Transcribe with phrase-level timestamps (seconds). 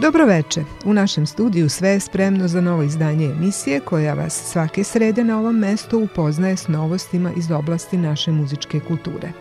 [0.00, 0.64] Dobroveče.
[0.84, 5.38] U našem studiju sve je spremno za novo izdanje emisije koja vas svake srede na
[5.38, 9.32] ovom mestu upoznaje s novostima iz oblasti naše muzičke kulture.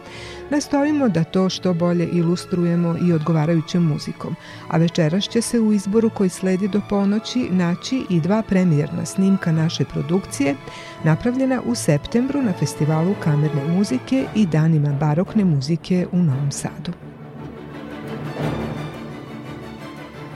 [0.50, 4.36] Nastojimo da to što bolje ilustrujemo i odgovarajućom muzikom,
[4.70, 9.52] a večeras će se u izboru koji sledi do ponoći naći i dva premijerna snimka
[9.52, 10.56] naše produkcije
[11.04, 17.13] napravljena u septembru na Festivalu kamerne muzike i danima barokne muzike u Novom Sadu.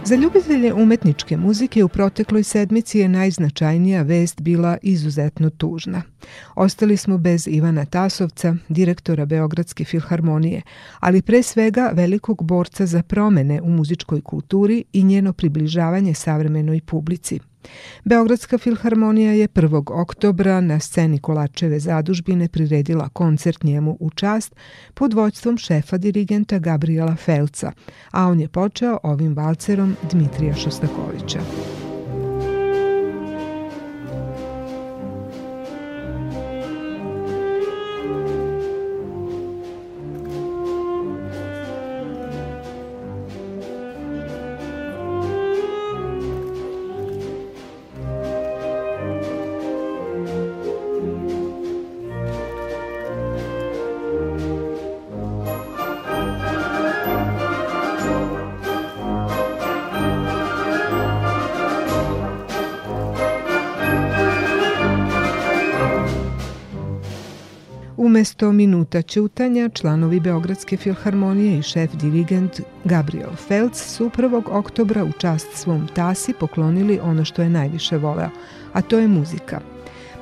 [0.08, 6.02] Za ljubitelje umetničke muzike u protekloj sedmici je najznačajnija vest bila izuzetno tužna.
[6.56, 10.62] Ostali smo bez Ivana Tasovca, direktora Beogradske filharmonije,
[11.00, 17.40] ali pre svega velikog borca za promene u muzičkoj kulturi i njeno približavanje savremenoj publici–
[18.04, 20.02] Beogradska filharmonija je 1.
[20.02, 24.56] oktobra na sceni Kolačeve zadužbine priredila koncert njemu u čast
[24.94, 27.72] pod vođstvom šefa dirigenta Gabriela Felca,
[28.12, 31.40] a on je počeo ovim valcerom Dmitrija Šostakovića.
[68.38, 74.42] Umesto minuta ćutanja, članovi Beogradske filharmonije i šef dirigent Gabriel Felc su 1.
[74.52, 78.30] oktobra u čast svom tasi poklonili ono što je najviše voleo,
[78.74, 79.60] a to je muzika.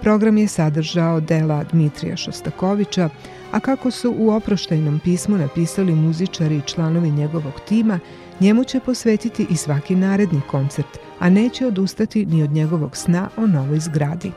[0.02, 3.10] Program je sadržao dela Dmitrija Šostakovića,
[3.52, 8.00] a kako su u oproštajnom pismu napisali muzičari i članovi njegovog tima,
[8.40, 13.48] njemu će posvetiti i svaki naredni koncert, a neće odustati ni od njegovog sna o
[13.48, 14.32] novoj zgradi.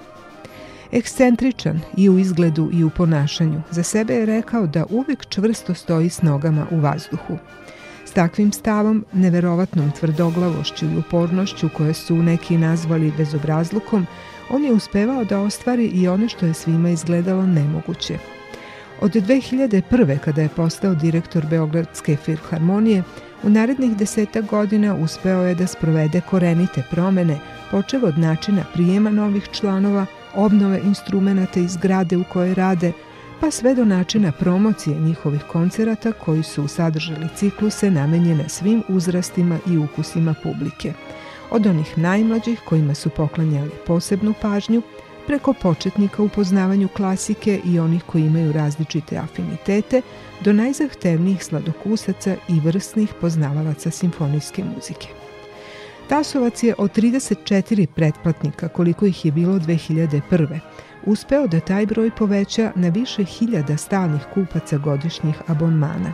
[0.93, 6.09] Ekscentričan i u izgledu i u ponašanju, za sebe je rekao da uvek čvrsto stoji
[6.09, 7.39] s nogama u vazduhu.
[8.05, 14.07] S takvim stavom, neverovatnom tvrdoglavošću i upornošću koje su neki nazvali bezobrazlukom,
[14.51, 18.19] on je uspevao da ostvari i ono što je svima izgledalo nemoguće.
[19.01, 20.19] Od 2001.
[20.19, 23.03] kada je postao direktor Beogradske filharmonije,
[23.43, 27.39] u narednih deseta godina uspeo je da sprovede korenite promene,
[27.71, 30.07] počev od načina prijema novih članova,
[30.39, 32.93] obnove instrumenta iz zgrade u kojoj rade,
[33.41, 39.79] pa sve do načina promocije njihovih koncerata koji su sadržali cikluse namenjene svim uzrastima i
[39.79, 40.93] ukusima publike.
[41.51, 44.83] Od onih najmlađih kojima su poklanjali posebnu pažnju,
[45.27, 50.03] preko početnika u poznavanju klasike i onih koji imaju različite afinitete,
[50.41, 55.09] do najzahtevnijih sladokusaca i vrsnih poznavalaca simfonijske muzike.
[56.09, 60.59] Tasovac je od 34 pretplatnika, koliko ih je bilo 2001.
[61.07, 66.13] uspeo da taj broj poveća na više hiljada stalnih kupaca godišnjih abonmana.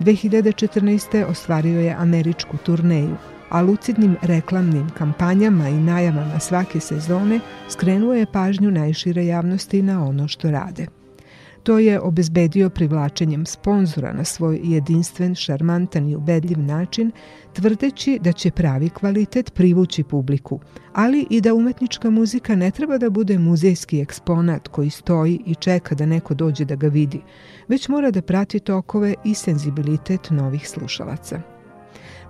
[0.00, 1.24] 2014.
[1.24, 3.16] ostvario je američku turneju,
[3.48, 10.28] a lucidnim reklamnim kampanjama i najavama svake sezone skrenuo je pažnju najšire javnosti na ono
[10.28, 10.86] što rade–
[11.70, 17.10] To je obezbedio privlačenjem sponzora na svoj jedinstven, šarmantan i ubedljiv način,
[17.52, 20.60] tvrdeći da će pravi kvalitet privući publiku,
[20.92, 25.94] ali i da umetnička muzika ne treba da bude muzejski eksponat koji stoji i čeka
[25.94, 27.20] da neko dođe da ga vidi,
[27.68, 31.40] već mora da prati tokove i senzibilitet novih slušalaca.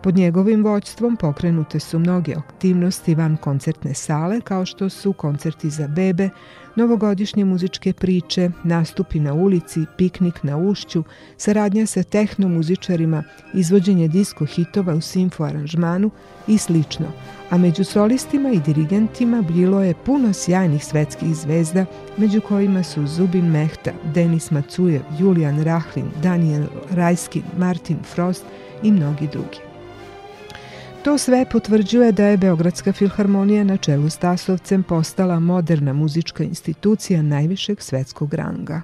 [0.03, 5.89] Pod njegovim voćstvom pokrenute su mnoge aktivnosti van koncertne sale kao što su koncerti za
[5.89, 6.29] bebe,
[6.77, 11.05] novogodišnje muzičke priče, nastupi na ulici, piknik na ušću,
[11.37, 13.23] saradnja sa tehnomuzičarima,
[13.55, 16.11] izvođenje disko hitova u simfo aranžmanu
[16.49, 17.07] i slično.
[17.51, 21.87] A među solistima i dirigentima bilo je puno sjajnih svetskih zvezda,
[22.17, 28.45] među kojima su Zubin Mehta, Denis Macujev, Julian Rahlin, Daniel Rajskin, Martin Frost
[28.83, 29.70] i mnogi drugi.
[31.05, 37.23] To sve potvrđuje da je Beogradska filharmonija na čelu s Tasovcem postala moderna muzička institucija
[37.23, 38.83] najvišeg svetskog ranga.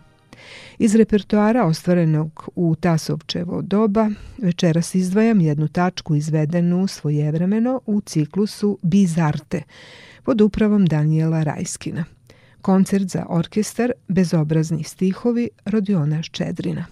[0.78, 9.62] Iz repertoara ostvarenog u Tasovčevo doba večeras izdvajam jednu tačku izvedenu svojevremeno u ciklusu Bizarte
[10.22, 12.04] pod upravom Danijela Rajskina.
[12.62, 16.84] Koncert za orkestar Bezobrazni stihovi Rodiona Ščedrina.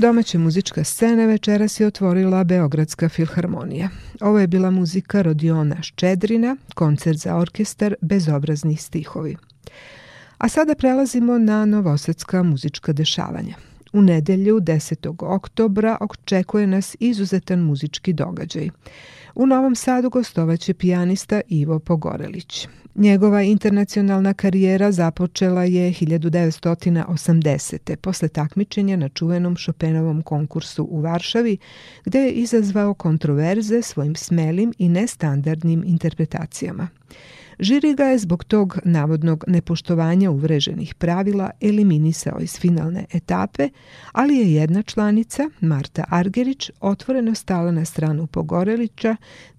[0.00, 3.88] Domaća muzička scena večeras je otvorila Beogradska filharmonija.
[4.20, 9.36] Ovo je bila muzika Rodiona Ščedrina, koncert za orkestar Bezobrazni stihovi.
[10.38, 13.54] A sada prelazimo na novosadska muzička dešavanja.
[13.92, 15.14] U nedelju 10.
[15.18, 18.70] oktobra očekuje nas izuzetan muzički događaj.
[19.34, 22.68] U Novom Sadu gostovaće pijanista Ivo Pogorelić.
[22.98, 27.96] Njegova internacionalna karijera započela je 1980.
[27.96, 31.58] posle takmičenja na čuvenom Chopinovom konkursu u Varšavi,
[32.04, 36.88] gde je izazvao kontroverze svojim smelim i nestandardnim interpretacijama.
[37.58, 43.68] Žiri ga je zbog tog navodnog nepoštovanja uvreženih pravila eliminisao iz finalne etape,
[44.12, 49.16] ali je jedna članica, Marta Argerić, otvoreno stala na stranu Pogorelića,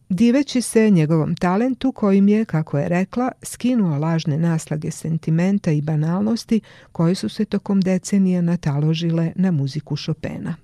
[0.09, 6.61] diveći se njegovom talentu kojim je, kako je rekla, skinuo lažne naslage sentimenta i banalnosti
[6.91, 10.55] koje su se tokom decenija nataložile na muziku Chopina.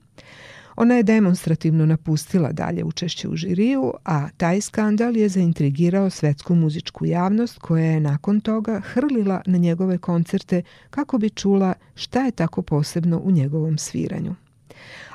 [0.75, 7.05] Ona je demonstrativno napustila dalje učešće u žiriju, a taj skandal je zaintrigirao svetsku muzičku
[7.05, 12.61] javnost koja je nakon toga hrlila na njegove koncerte kako bi čula šta je tako
[12.61, 14.35] posebno u njegovom sviranju.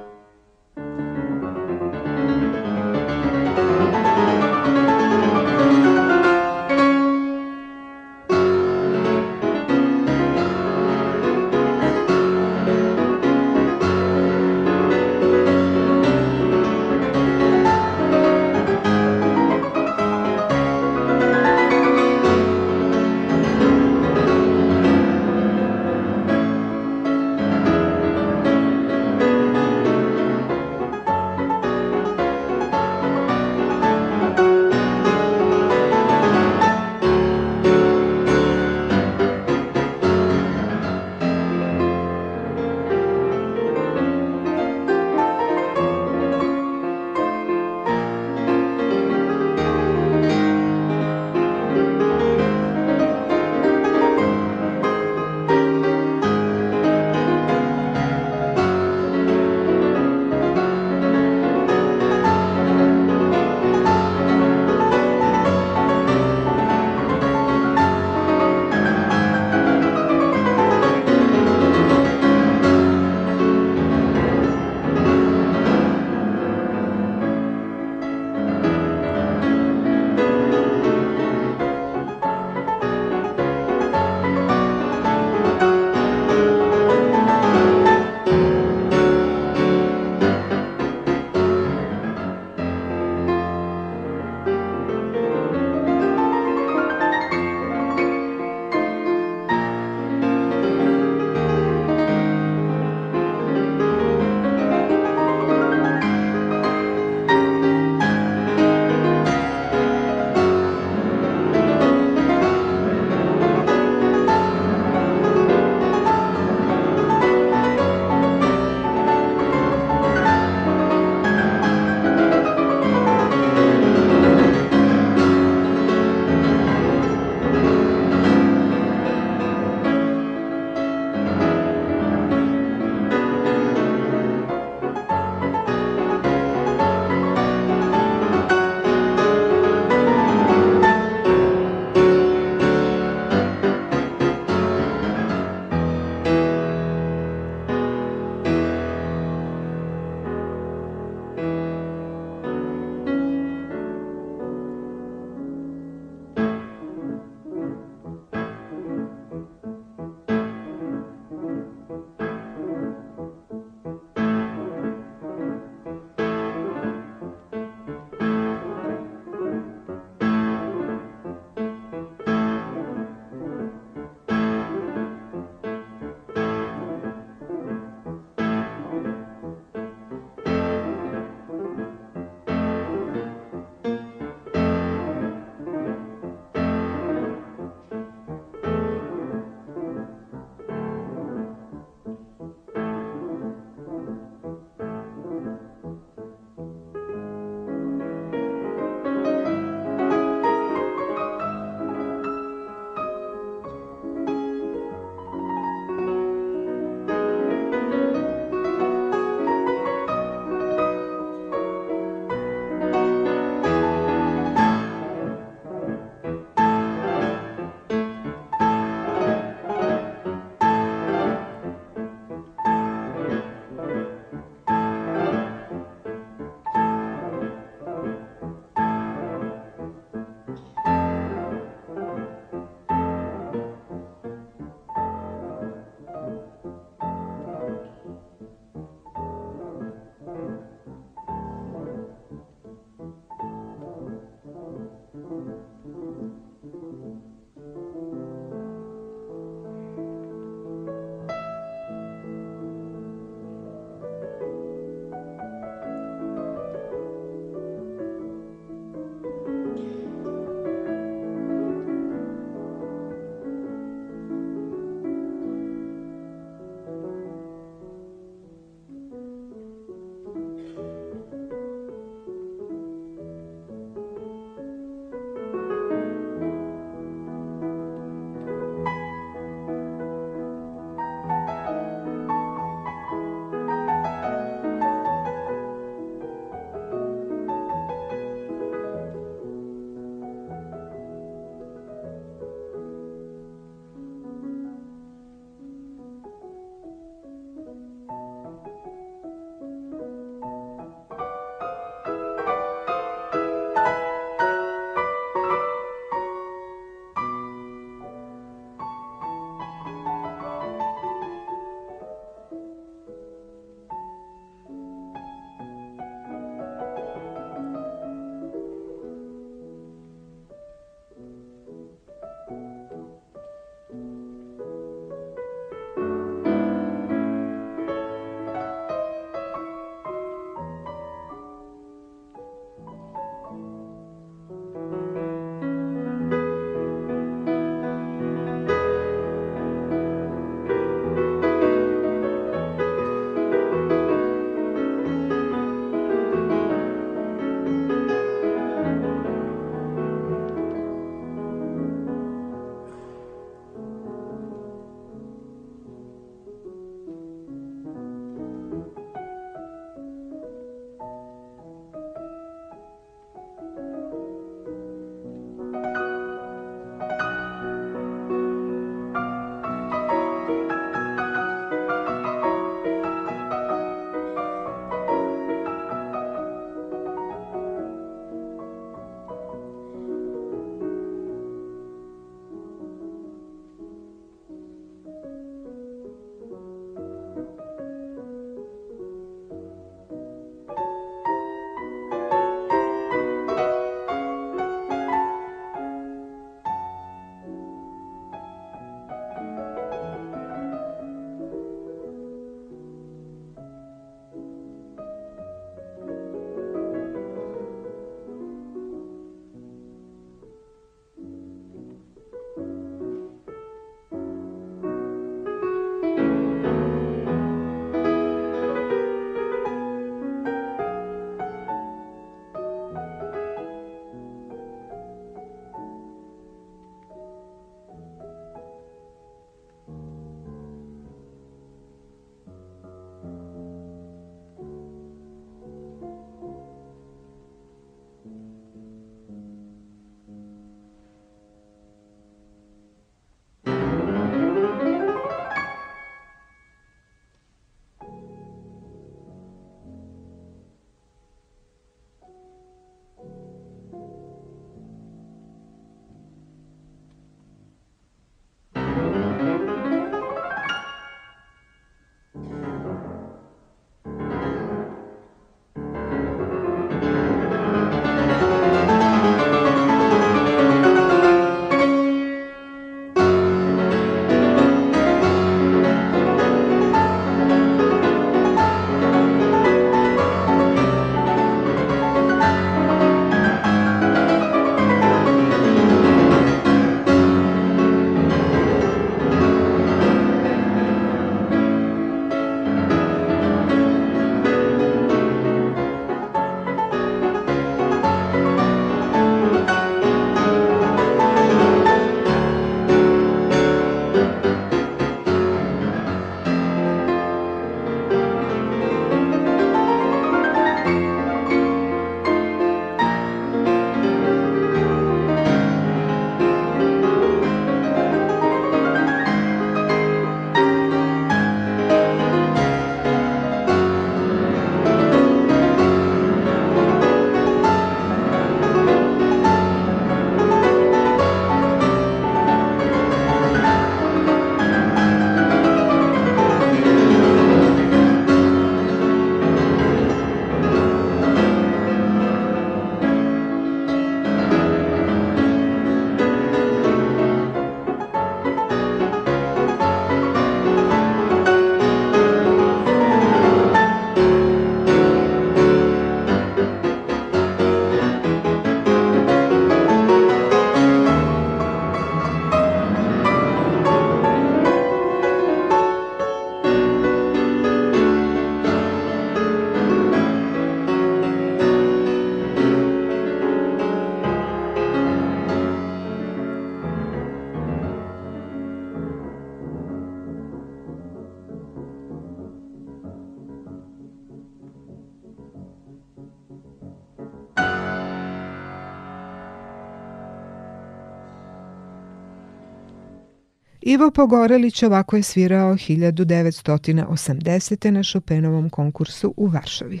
[593.88, 597.90] Ivo Pogorelić ovako je svirao 1980.
[597.90, 600.00] na Chopinovom konkursu u Varšavi.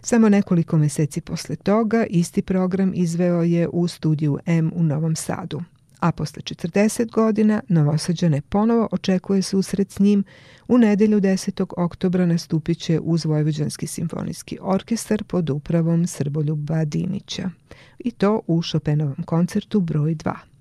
[0.00, 5.62] Samo nekoliko meseci posle toga isti program izveo je u studiju M u Novom Sadu.
[6.00, 10.24] A posle 40 godina Novosađane ponovo očekuje susret s njim.
[10.68, 11.64] U nedelju 10.
[11.76, 17.50] oktobra nastupit će uz Vojvođanski simfonijski orkestar pod upravom Srboljuba Dinića.
[17.98, 20.51] I to u Chopinovom koncertu broj 2.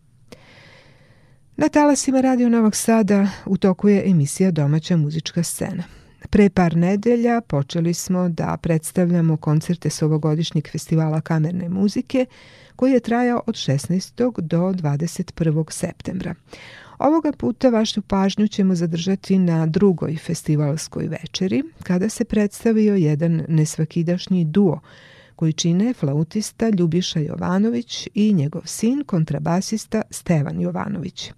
[1.62, 5.84] Na talasima Radio Novog Sada u toku je emisija Domaća muzička scena.
[6.30, 12.26] Pre par nedelja počeli smo da predstavljamo koncerte s ovogodišnjeg festivala kamerne muzike
[12.76, 14.42] koji je trajao od 16.
[14.42, 15.72] do 21.
[15.72, 16.36] septembra.
[17.00, 24.46] Ovoga puta vašu pažnju ćemo zadržati na drugoj festivalskoj večeri, kada se predstavio jedan nesvakidašnji
[24.46, 24.80] duo
[25.42, 31.32] koji čine flautista Ljubiša Jovanović i njegov sin, kontrabasista Stevan Jovanović.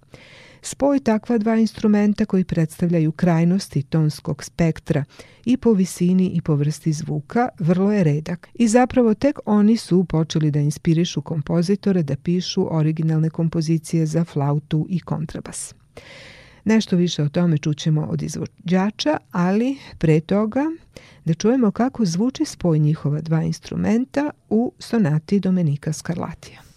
[0.62, 5.04] Spoj takva dva instrumenta koji predstavljaju krajnosti tonskog spektra
[5.46, 10.04] i po visini i po vrsti zvuka vrlo je redak i zapravo tek oni su
[10.04, 15.76] počeli da inspirišu kompozitore da pišu originalne kompozicije za flautu i kontrabas.
[16.66, 20.66] Nešto više o tome čućemo od izvođača, ali pre toga
[21.26, 26.73] da čujemo kako zvuči spoj njihova dva instrumenta u sonati Domenika Skarlatija.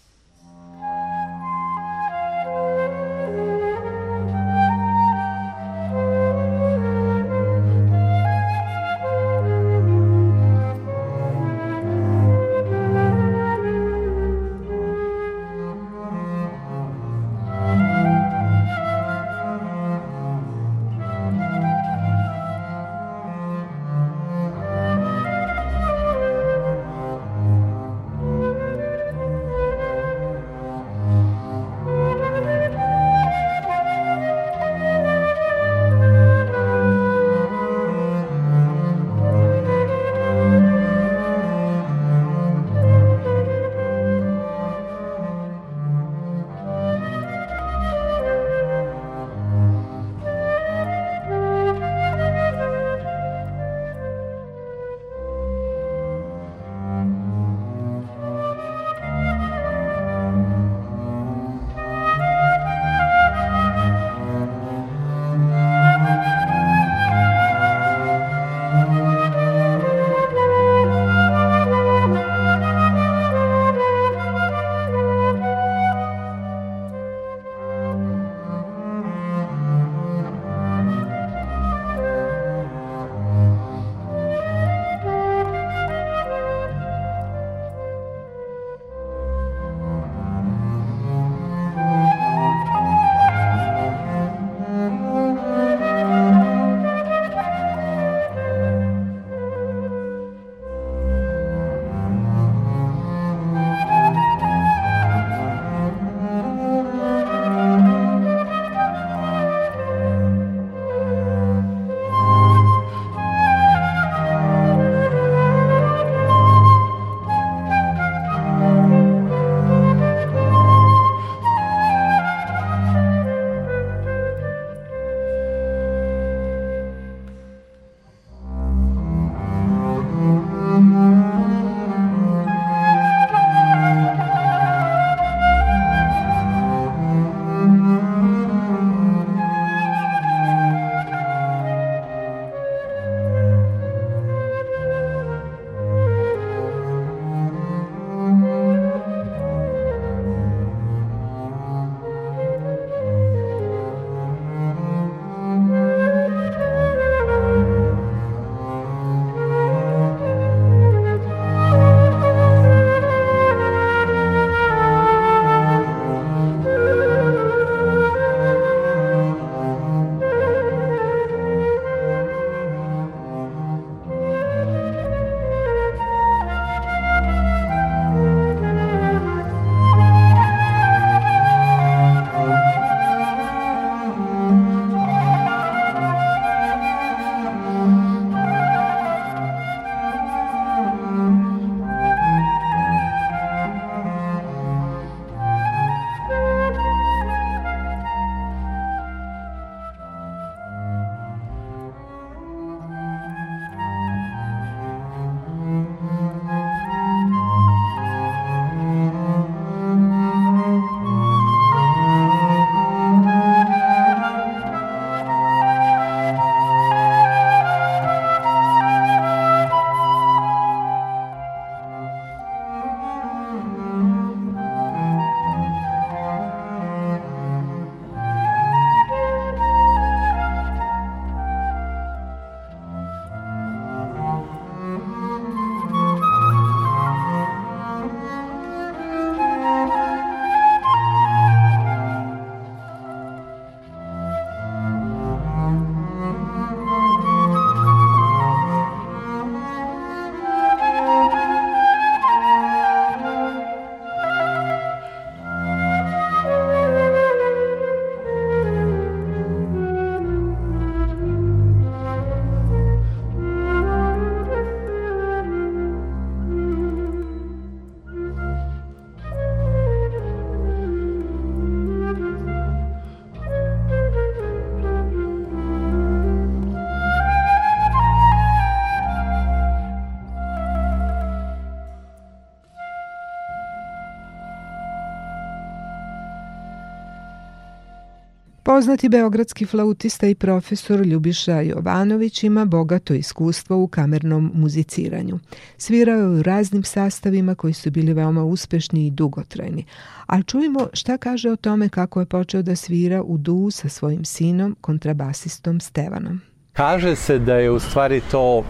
[288.77, 295.39] Poznati beogradski flautista i profesor Ljubiša Jovanović ima bogato iskustvo u kamernom muziciranju.
[295.77, 299.85] Svirao je u raznim sastavima koji su bili veoma uspešni i dugotrajni.
[300.25, 304.25] Ali čujemo šta kaže o tome kako je počeo da svira u duu sa svojim
[304.25, 306.41] sinom, kontrabasistom Stevanom.
[306.73, 308.63] Kaže se da je u stvari to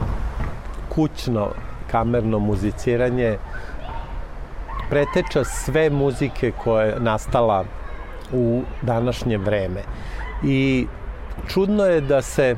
[0.89, 1.51] kućno
[1.91, 3.37] kamerno muziciranje
[4.89, 7.65] preteča sve muzike koja je nastala
[8.33, 9.81] u današnje vreme.
[10.43, 10.87] I
[11.47, 12.55] čudno je da se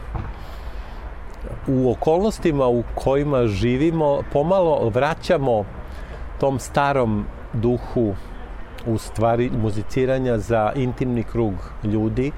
[1.67, 5.65] u okolnostima u kojima živimo pomalo vraćamo
[6.39, 8.15] tom starom duhu
[8.85, 11.53] u stvari muziciranja za intimni krug
[11.83, 12.31] ljudi,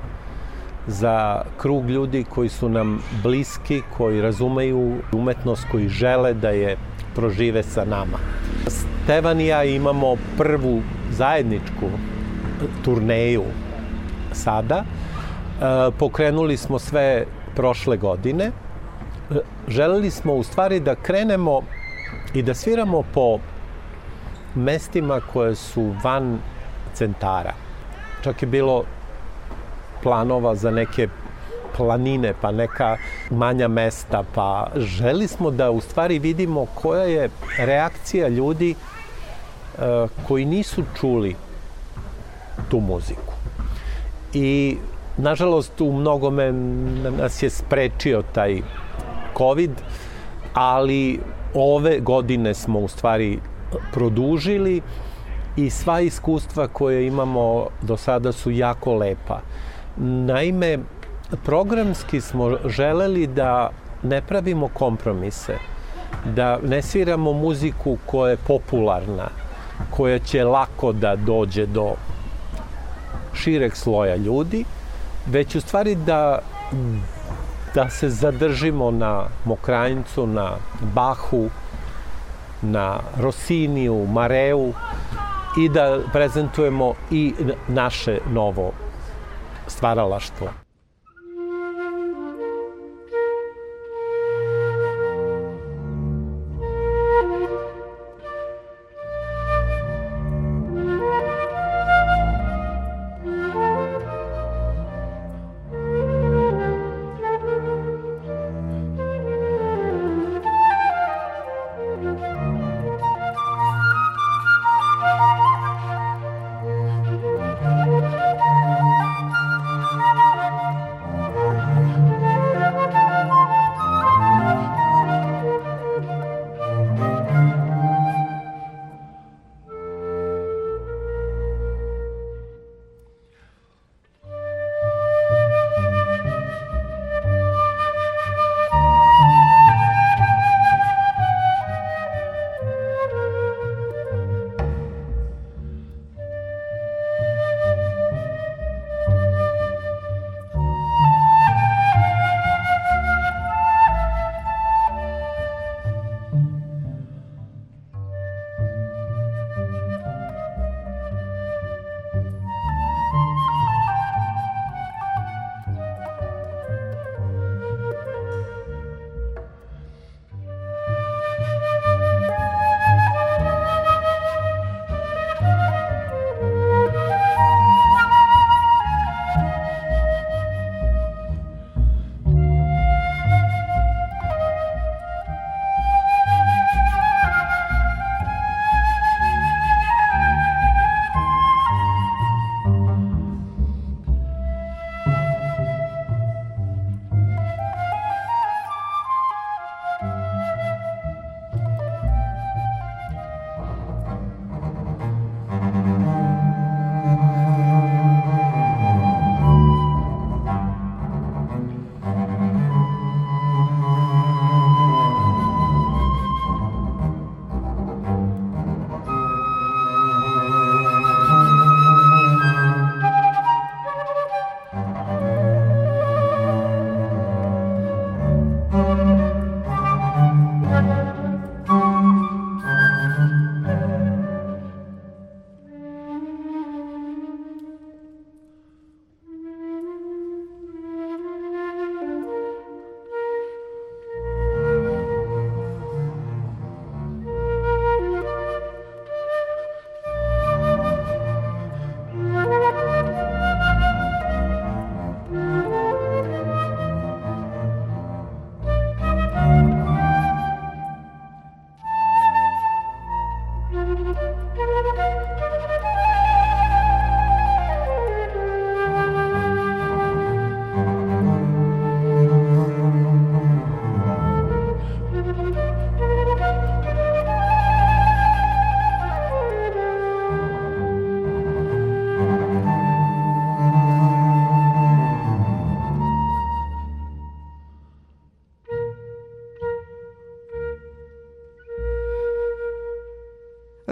[0.87, 6.77] za krug ljudi koji su nam bliski, koji razumeju umetnost, koji žele da je
[7.15, 8.17] prožive sa nama.
[8.67, 11.89] Stevan i ja imamo prvu zajedničku
[12.83, 13.43] turneju
[14.31, 14.83] sada.
[14.83, 18.45] E, pokrenuli smo sve prošle godine.
[18.45, 18.51] E,
[19.67, 21.61] želeli smo u stvari da krenemo
[22.33, 23.39] i da sviramo po
[24.55, 26.39] mestima koje su van
[26.93, 27.53] centara.
[28.23, 28.83] Čak je bilo
[30.03, 31.07] planova za neke
[31.77, 32.97] planine, pa neka
[33.29, 40.45] manja mesta, pa želi smo da u stvari vidimo koja je reakcija ljudi uh, koji
[40.45, 41.35] nisu čuli
[42.69, 43.33] tu muziku.
[44.33, 44.77] I
[45.17, 46.51] nažalost u mnogome
[47.17, 48.61] nas je sprečio taj
[49.37, 49.71] COVID,
[50.53, 51.19] ali
[51.53, 53.39] ove godine smo u stvari
[53.93, 54.81] produžili
[55.55, 59.39] i sva iskustva koje imamo do sada su jako lepa.
[59.97, 60.77] Naime,
[61.45, 63.69] programski smo želeli da
[64.03, 65.57] ne pravimo kompromise,
[66.35, 69.29] da ne sviramo muziku koja je popularna,
[69.89, 71.93] koja će lako da dođe do
[73.33, 74.65] šireg sloja ljudi,
[75.27, 76.39] već u stvari da,
[77.75, 80.51] da se zadržimo na Mokrajincu, na
[80.93, 81.49] Bahu,
[82.61, 84.73] na Rosiniju, Mareu
[85.57, 87.33] i da prezentujemo i
[87.67, 88.71] naše novo
[89.67, 90.60] stvaralaštvo.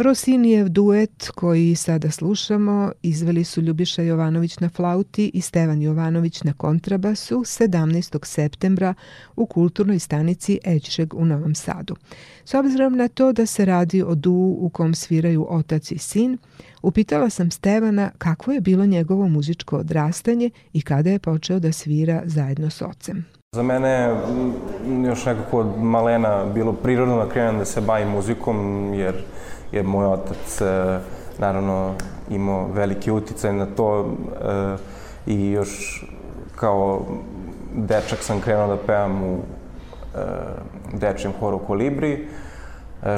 [0.09, 6.53] Rosinijev duet koji sada slušamo izveli su Ljubiša Jovanović na flauti i Stevan Jovanović na
[6.53, 8.25] kontrabasu 17.
[8.25, 8.93] septembra
[9.35, 11.95] u kulturnoj stanici Ećšeg u Novom Sadu.
[12.45, 16.37] S obzirom na to da se radi o duu u kom sviraju otac i sin,
[16.81, 22.21] upitala sam Stevana kakvo je bilo njegovo muzičko odrastanje i kada je počeo da svira
[22.25, 23.25] zajedno s ocem.
[23.55, 24.15] Za mene
[25.07, 29.15] još nekako od malena bilo prirodno da krenem da se bavim muzikom, jer
[29.71, 30.99] je moj otac e,
[31.37, 31.93] naravno
[32.29, 34.77] imao veliki uticaj na to e,
[35.27, 36.05] i još
[36.55, 37.01] kao
[37.75, 40.19] dečak sam krenuo da pevam u e,
[40.93, 42.27] dečijem horu Kolibri,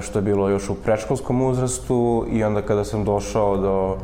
[0.02, 3.98] što je bilo još u predškolskom uzrastu i onda kada sam došao do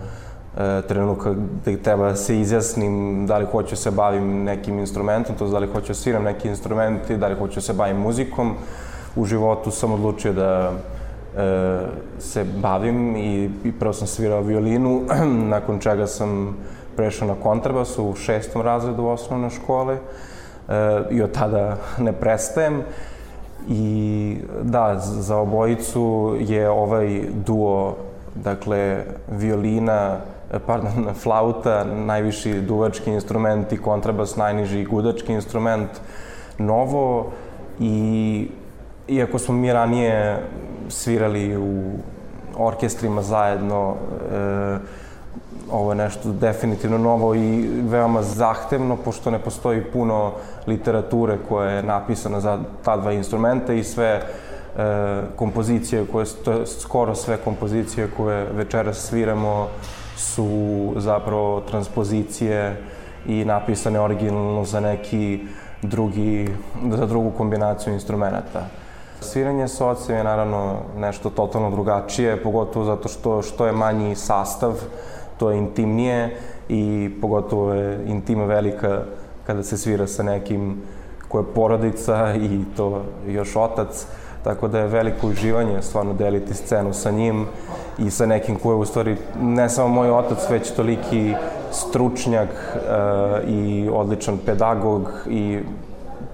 [0.87, 5.47] trenutka gde treba da se izjasnim da li hoću da se bavim nekim instrumentom, to
[5.47, 8.55] da li hoću da sviram neki instrument i da li hoću da se bavim muzikom,
[9.15, 10.71] u životu sam odlučio da
[12.19, 15.01] se bavim i, i prvo sam svirao violinu,
[15.55, 16.57] nakon čega sam
[16.95, 19.99] prešao na kontrabas u šestom razredu osnovne škole e,
[21.11, 22.81] i od tada ne prestajem.
[23.69, 27.97] I da, za obojicu je ovaj duo,
[28.35, 30.17] dakle, violina,
[30.65, 35.89] pardon, flauta, najviši duvački instrument i kontrabas, najniži gudački instrument,
[36.57, 37.31] novo
[37.79, 38.47] i
[39.07, 40.43] iako smo mi ranije
[40.89, 41.91] svirali u
[42.57, 43.95] orkestrima zajedno,
[44.31, 44.77] e,
[45.71, 50.31] ovo je nešto definitivno novo i veoma zahtevno, pošto ne postoji puno
[50.67, 54.21] literature koja je napisana za ta dva instrumenta i sve e,
[55.35, 59.67] kompozicije koje, to skoro sve kompozicije koje večeras sviramo
[60.17, 62.81] su zapravo transpozicije
[63.25, 65.39] i napisane originalno za neki
[65.81, 66.49] drugi,
[66.91, 68.67] za drugu kombinaciju instrumenta.
[69.21, 74.73] Sviranje sa ocem je naravno nešto totalno drugačije, pogotovo zato što, što je manji sastav,
[75.37, 76.37] to je intimnije
[76.69, 79.01] i pogotovo je intima velika
[79.47, 80.81] kada se svira sa nekim
[81.27, 84.05] ko je porodica i to još otac,
[84.43, 87.45] tako da je veliko uživanje stvarno deliti scenu sa njim
[87.97, 91.33] i sa nekim ko je u stvari ne samo moj otac, već toliki
[91.71, 95.59] stručnjak uh, i odličan pedagog i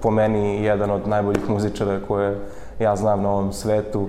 [0.00, 2.38] po meni jedan od najboljih muzičara koje
[2.78, 4.08] ja znam na ovom svetu,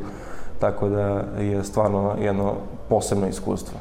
[0.59, 2.53] tako da je stvarno jedno
[2.89, 3.79] posebno iskustvo.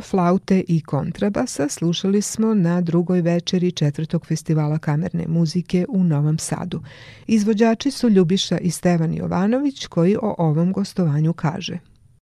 [0.00, 6.80] Flaute i kontrabasa slušali smo na drugoj večeri četvrtog festivala kamerne muzike u Novom Sadu.
[7.26, 11.78] Izvođači su Ljubiša i Stevan Jovanović koji o ovom gostovanju kaže.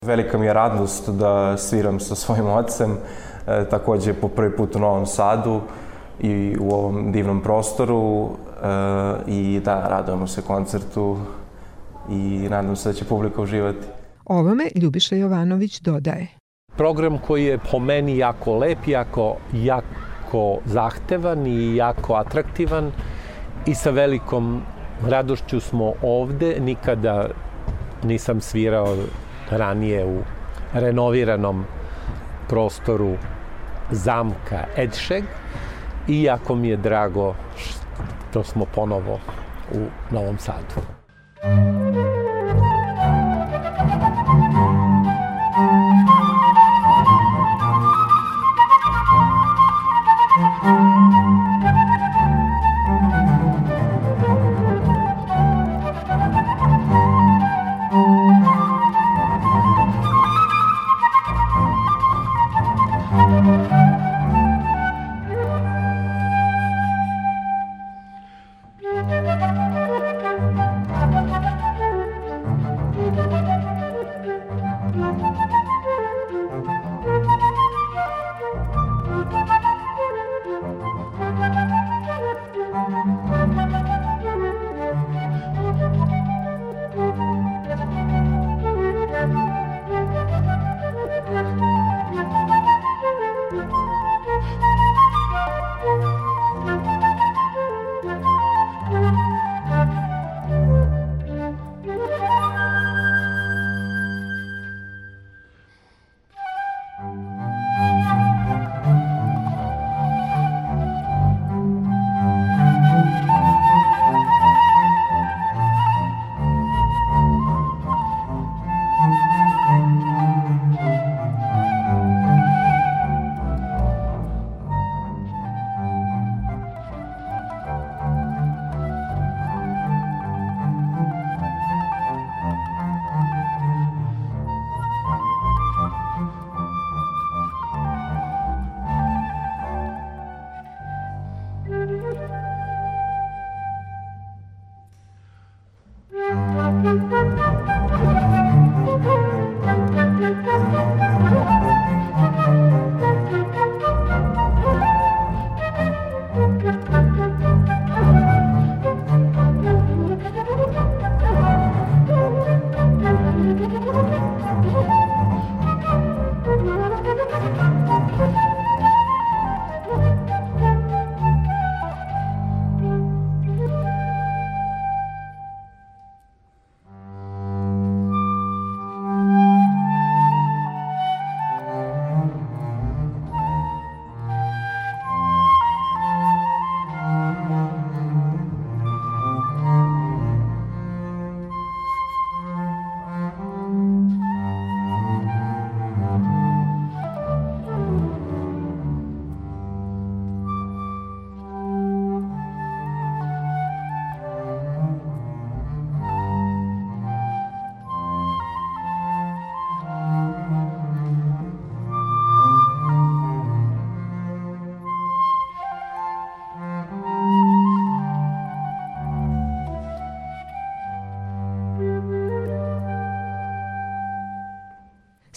[0.06, 2.98] Velika mi je radost da sviram sa svojim ocem,
[3.48, 5.62] e, takođe po prvi put u Novom Sadu
[6.20, 8.32] i u ovom divnom prostoru e,
[9.28, 11.18] i da, radujemo se koncertu
[12.10, 13.88] i nadam se da će publika uživati.
[14.26, 16.41] Ovome Ljubiša Jovanović dodaje.
[16.78, 22.92] Program koji je po meni jako lep, jako, jako zahtevan i jako atraktivan
[23.66, 24.62] i sa velikom
[25.08, 26.56] radošću smo ovde.
[26.60, 27.28] Nikada
[28.04, 28.98] nisam svirao
[29.50, 30.20] ranije u
[30.74, 31.66] renoviranom
[32.50, 33.16] prostoru
[33.92, 35.24] zamka Edšeg
[36.08, 37.36] i jako mi je drago
[38.30, 39.20] što smo ponovo
[39.74, 40.82] u Novom Sadu.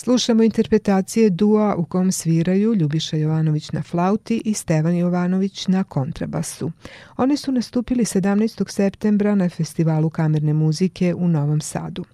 [0.04, 6.70] Slušamo interpretacije dua u kom sviraju Ljubiša Jovanović na flauti i Stevan Jovanović na kontrabasu.
[7.16, 8.70] Oni su nastupili 17.
[8.70, 12.04] septembra na festivalu kamerne muzike u Novom Sadu.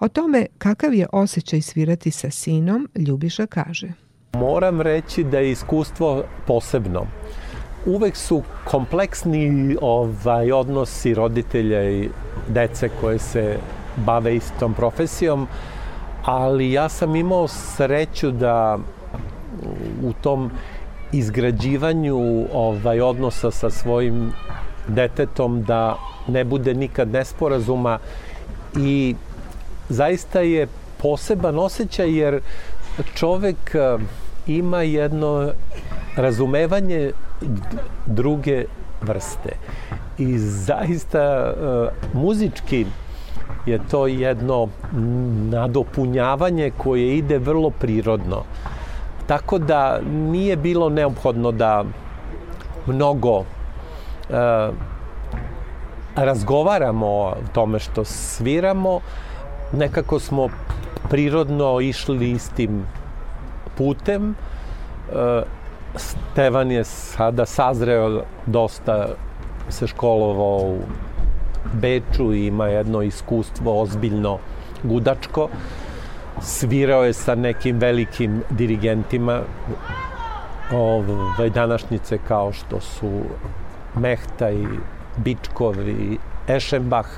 [0.00, 3.88] O tome kakav je osjećaj svirati sa sinom, Ljubiša kaže.
[4.32, 7.06] Moram reći da je iskustvo posebno.
[7.86, 12.08] Uvek su kompleksni ovaj odnosi roditelja i
[12.48, 13.58] dece koje se
[14.06, 15.46] bave istom profesijom,
[16.24, 18.78] ali ja sam imao sreću da
[20.02, 20.50] u tom
[21.12, 24.32] izgrađivanju ovaj odnosa sa svojim
[24.88, 25.96] detetom da
[26.28, 27.98] ne bude nikad nesporazuma.
[28.76, 29.14] I
[29.88, 30.66] zaista je
[31.02, 32.40] poseban osjećaj jer
[33.14, 33.98] čovek eh,
[34.46, 35.52] ima jedno
[36.16, 37.12] razumevanje
[38.06, 38.64] druge
[39.02, 39.50] vrste.
[40.18, 42.86] I zaista uh, muzički
[43.66, 44.68] je to jedno
[45.50, 48.42] nadopunjavanje koje ide vrlo prirodno.
[49.26, 51.84] Tako da nije bilo neophodno da
[52.86, 53.44] mnogo e,
[56.16, 59.00] razgovaramo o tome što sviramo,
[59.72, 60.48] nekako smo
[61.10, 62.86] prirodno išli istim
[63.78, 64.34] putem.
[65.12, 65.42] E,
[65.96, 69.06] Stevan je sada sazreo dosta
[69.68, 70.78] se školovao u
[71.72, 74.38] Beču i ima jedno iskustvo ozbiljno
[74.82, 75.48] gudačko.
[76.42, 79.40] Svirao je sa nekim velikim dirigentima
[80.72, 83.10] ove današnjice kao što su
[83.96, 84.66] Mehta i
[85.16, 87.08] Bičkov i Ešenbach.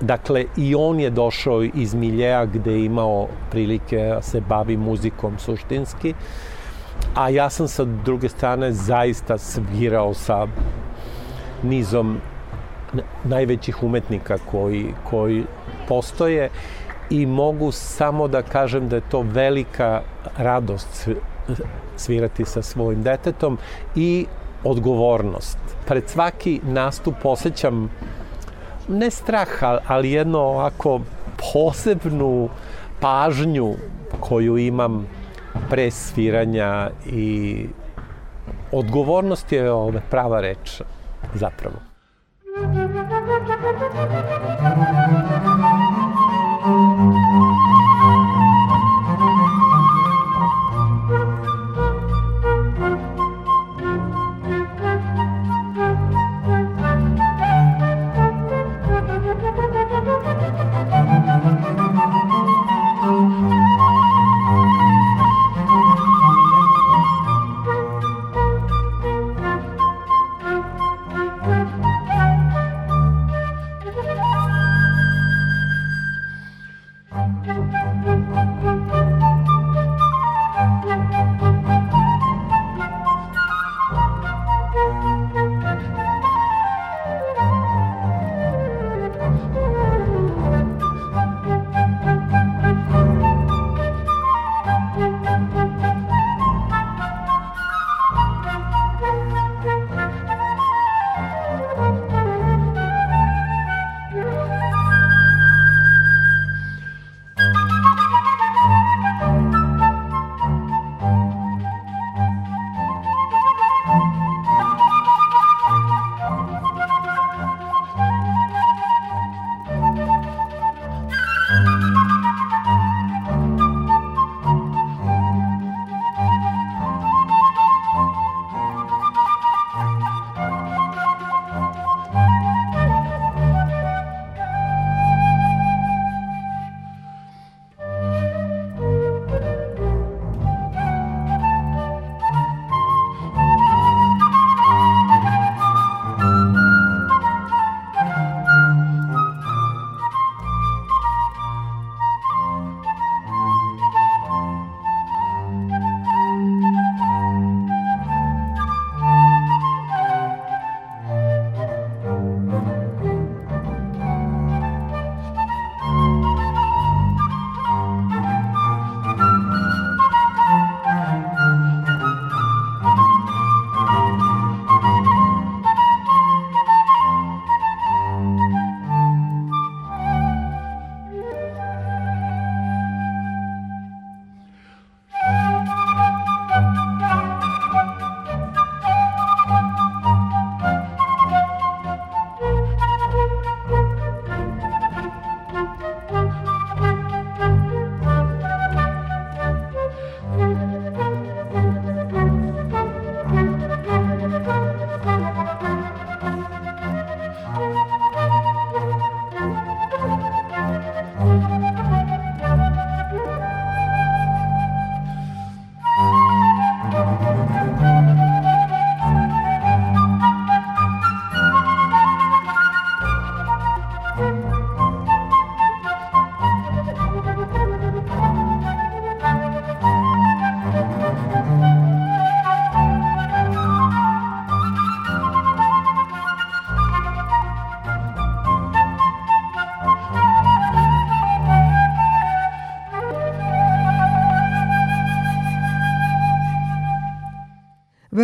[0.00, 5.38] Dakle, i on je došao iz Miljeja gde je imao prilike da se bavi muzikom
[5.38, 6.14] suštinski,
[7.14, 10.46] a ja sam sa druge strane zaista svirao sa
[11.62, 12.20] nizom
[13.24, 15.44] najvećih umetnika koji, koji
[15.88, 16.50] postoje
[17.10, 20.02] i mogu samo da kažem da je to velika
[20.38, 21.08] radost
[21.96, 23.58] svirati sa svojim detetom
[23.96, 24.26] i
[24.64, 25.58] odgovornost.
[25.86, 27.90] Pred svaki nastup osjećam
[28.88, 29.48] ne strah,
[29.86, 31.00] ali jedno ovako
[31.52, 32.48] posebnu
[33.00, 33.74] pažnju
[34.20, 35.06] koju imam
[35.70, 37.66] pre sviranja i
[38.72, 39.62] odgovornost je
[40.10, 40.82] prava reč
[41.34, 41.89] zapravo.
[42.52, 42.74] Thank
[47.00, 47.09] you.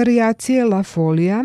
[0.07, 1.45] Variacije La Folia,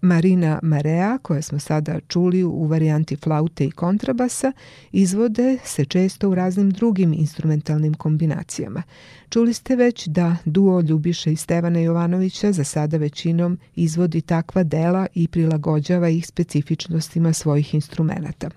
[0.00, 4.52] Marina Marea, koje smo sada čuli u varijanti flaute i kontrabasa,
[4.92, 8.82] izvode se često u raznim drugim instrumentalnim kombinacijama.
[9.28, 15.06] Čuli ste već da duo Ljubiša i Stevana Jovanovića za sada većinom izvodi takva dela
[15.14, 18.50] i prilagođava ih specifičnostima svojih instrumenta.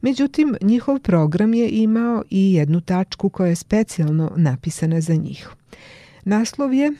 [0.00, 5.48] Međutim, njihov program je imao i jednu tačku koja je specijalno napisana za njih.
[6.24, 6.92] Naslov je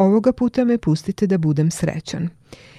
[0.00, 2.28] Ovoga puta me pustite da budem srećan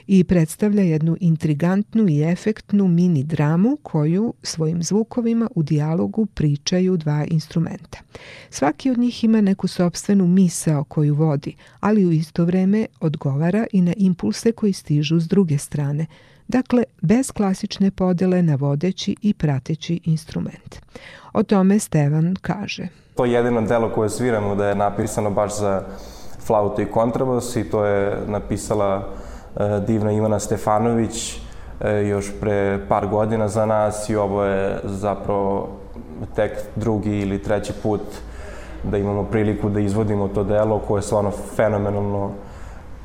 [0.07, 7.26] i predstavlja jednu intrigantnu i efektnu mini dramu koju svojim zvukovima u dijalogu pričaju dva
[7.28, 7.97] instrumenta.
[8.49, 13.82] Svaki od njih ima neku sobstvenu misao koju vodi, ali u isto vreme odgovara i
[13.82, 16.05] na impulse koji stižu s druge strane,
[16.47, 20.76] dakle bez klasične podele na vodeći i prateći instrument.
[21.34, 22.88] O tome Stevan kaže.
[23.15, 25.84] To je jedino delo koje sviramo da je napisano baš za
[26.52, 29.04] flautu i kontrabas i to je napisala
[29.56, 31.39] e, divna Ivana Stefanović
[31.82, 35.70] e, još pre par godina za nas i ovo je zapravo
[36.36, 38.02] tek drugi ili treći put
[38.84, 42.32] da imamo priliku da izvodimo to delo koje je stvarno fenomenalno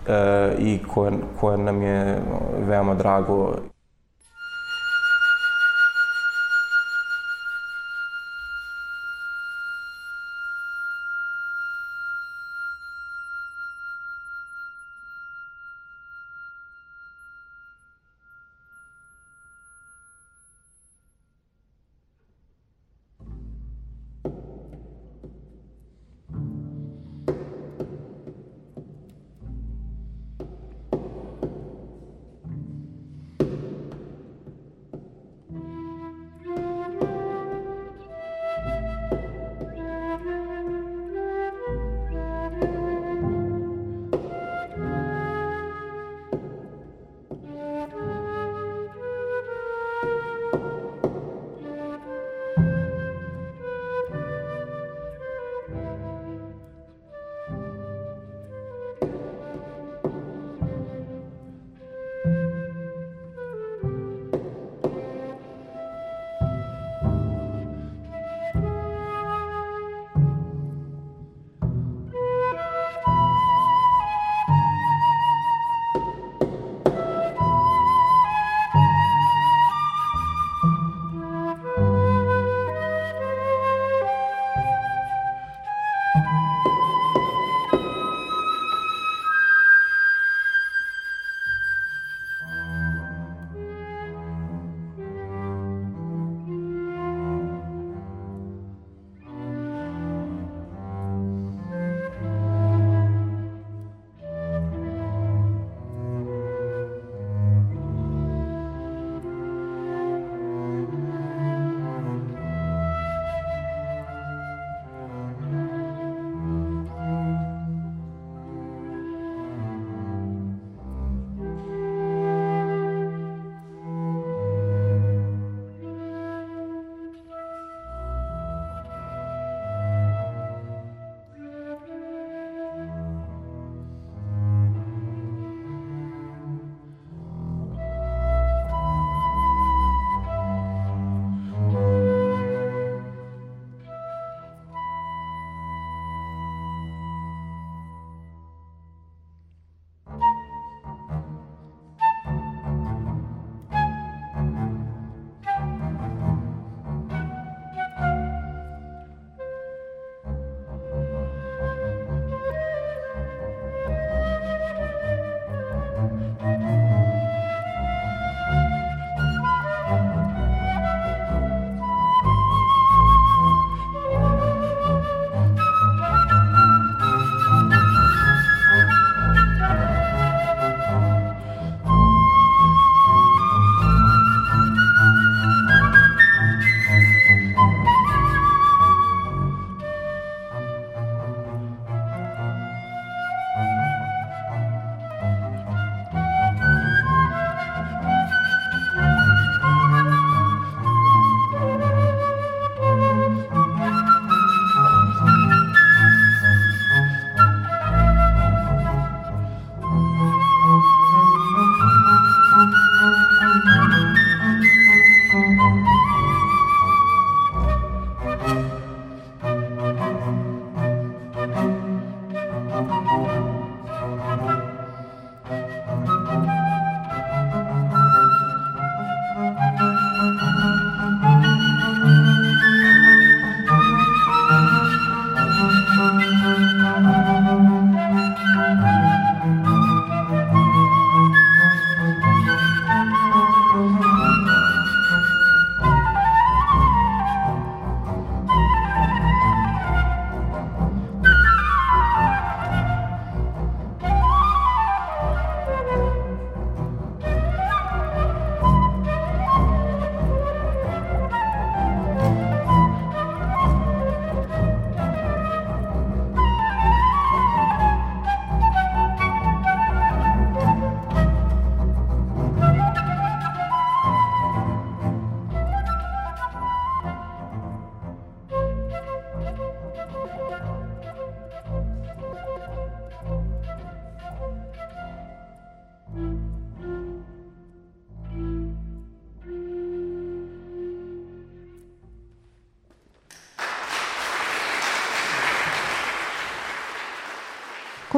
[0.09, 2.19] e, i koje, koje nam je
[2.67, 3.55] veoma drago.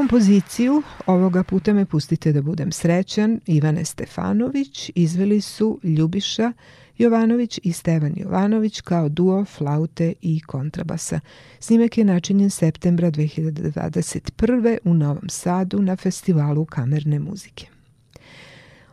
[0.08, 6.52] Kompoziciju ovoga puta me pustite da budem srećan Ivane Stefanović izveli su Ljubiša
[6.98, 11.20] Jovanović i Stevan Jovanović kao duo flaute i kontrabasa.
[11.60, 14.78] Snimak je načinjen septembra 2021.
[14.84, 17.66] u Novom Sadu na festivalu kamerne muzike.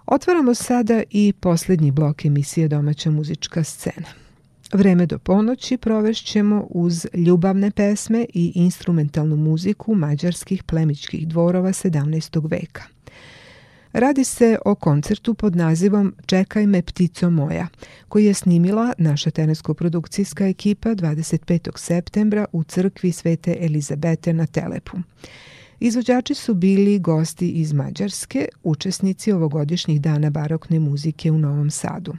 [0.05, 4.24] Otvaramo sada i poslednji blok emisije Domaća muzička scena.
[4.75, 12.49] Vreme do ponoći provešćemo uz ljubavne pesme i instrumentalnu muziku mađarskih plemičkih dvorova 17.
[12.51, 12.83] veka.
[13.93, 17.67] Radi se o koncertu pod nazivom Čekaj me ptico moja,
[18.07, 21.77] koji je snimila naša tenesko-produkcijska ekipa 25.
[21.77, 24.97] septembra u crkvi Svete Elizabete na Telepu.
[25.79, 32.13] Izvođači su bili gosti iz Mađarske, učesnici ovogodišnjih dana barokne muzike u Novom Sadu.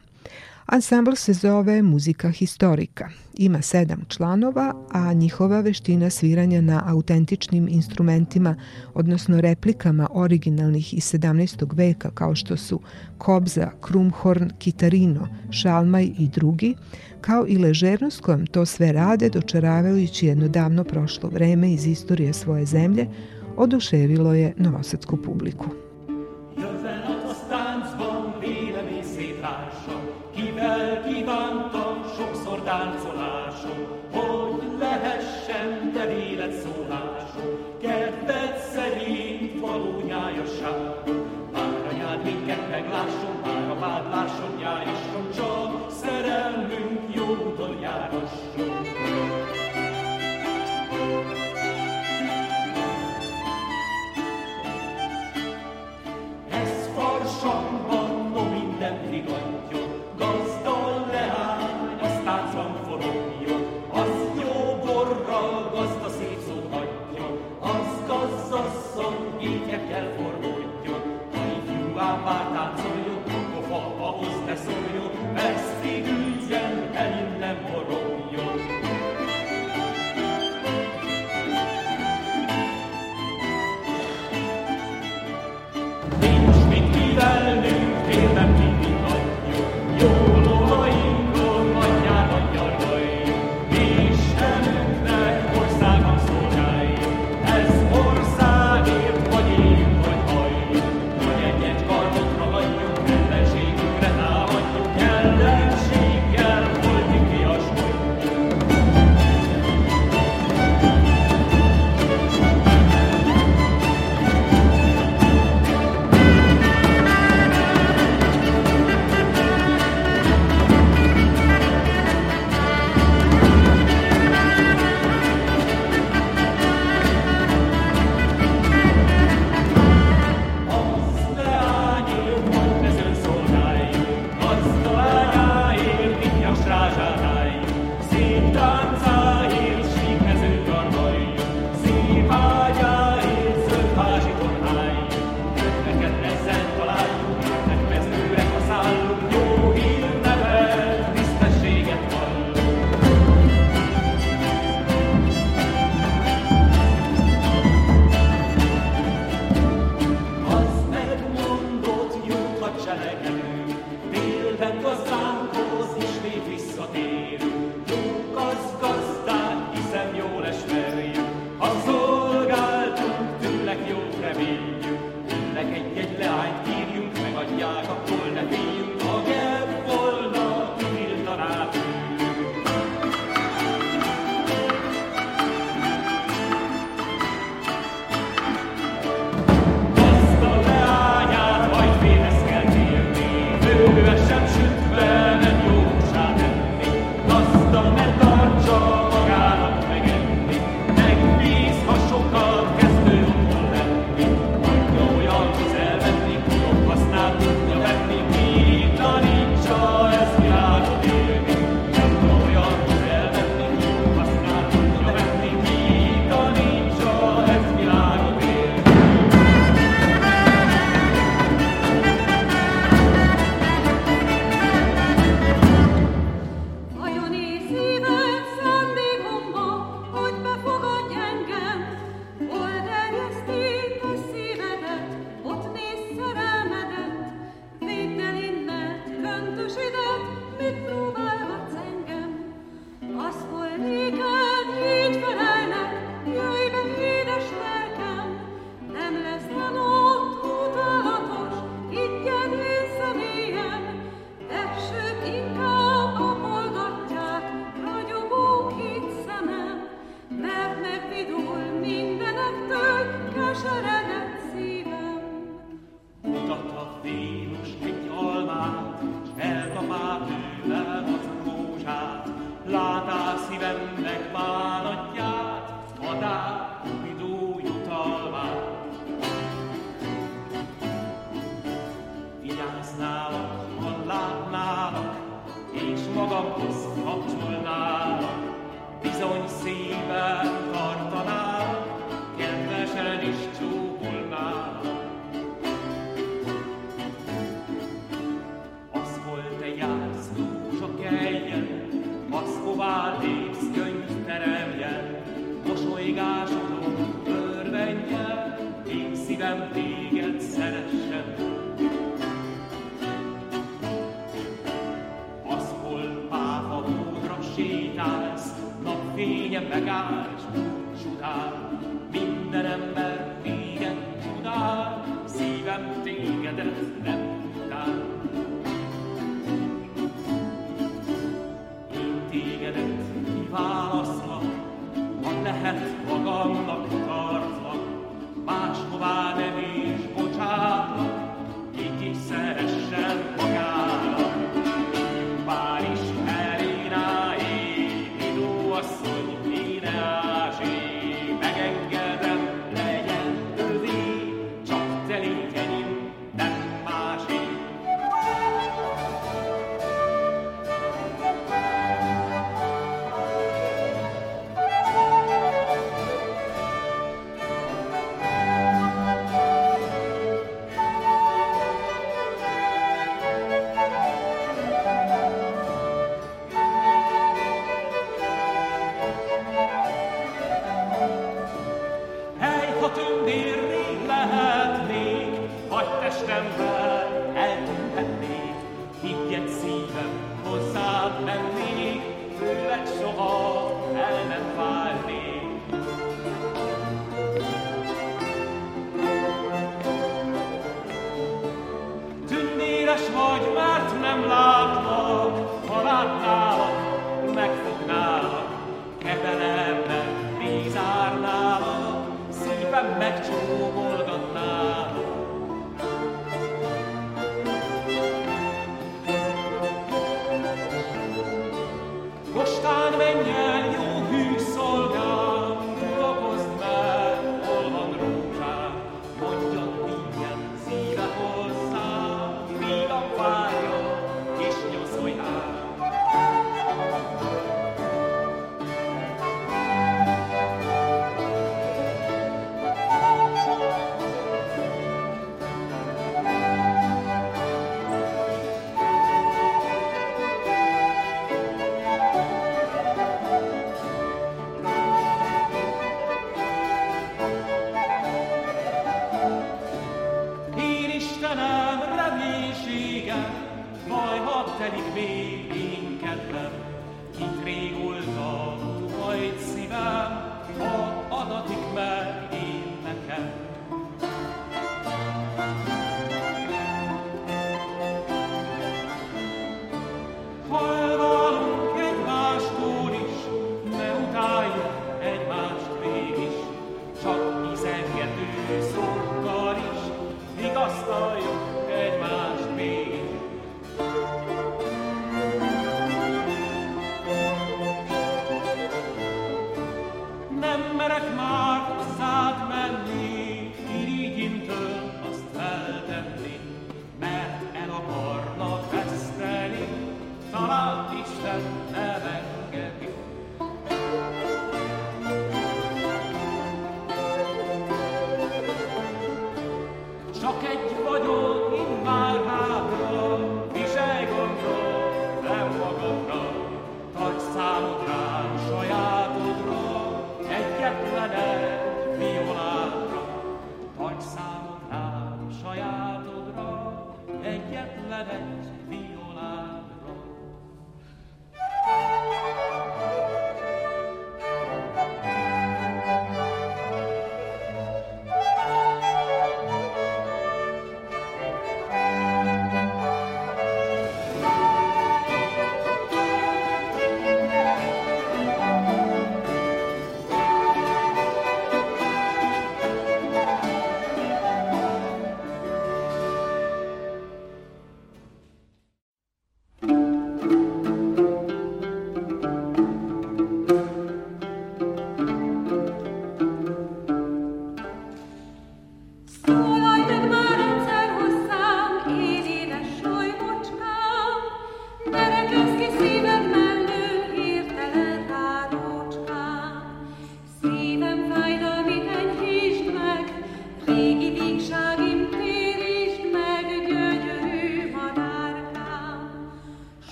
[0.67, 3.09] Ansambl se zove Muzika historika.
[3.35, 8.57] Ima sedam članova, a njihova veština sviranja na autentičnim instrumentima,
[8.95, 11.77] odnosno replikama originalnih iz 17.
[11.77, 12.81] veka kao što su
[13.19, 16.75] kobza, krumhorn, kitarino, šalmaj i drugi,
[17.21, 22.67] kao i ležernost kojom to sve rade dočaravajući jedno davno prošlo vreme iz istorije svoje
[22.67, 23.07] zemlje,
[23.57, 25.86] oduševilo je novosadsku publiku.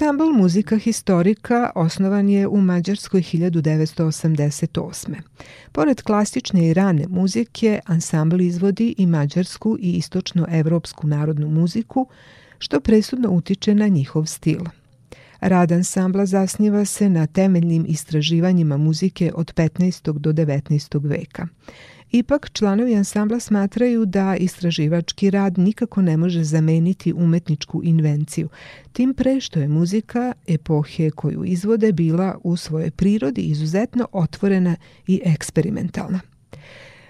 [0.00, 5.14] Ansambl muzika historika osnovan je u Mađarskoj 1988.
[5.72, 12.08] Pored klasične i rane muzike, ansambl izvodi i mađarsku i istočnoevropsku narodnu muziku,
[12.58, 14.60] što presudno utiče na njihov stil.
[15.40, 20.18] Rad ansambla zasniva se na temeljnim istraživanjima muzike od 15.
[20.18, 21.08] do 19.
[21.08, 21.48] veka.
[22.10, 28.48] Ipak, članovi ansambla smatraju da istraživački rad nikako ne može zameniti umetničku invenciju,
[28.92, 34.76] tim pre što je muzika epohe koju izvode bila u svojoj prirodi izuzetno otvorena
[35.06, 36.20] i eksperimentalna.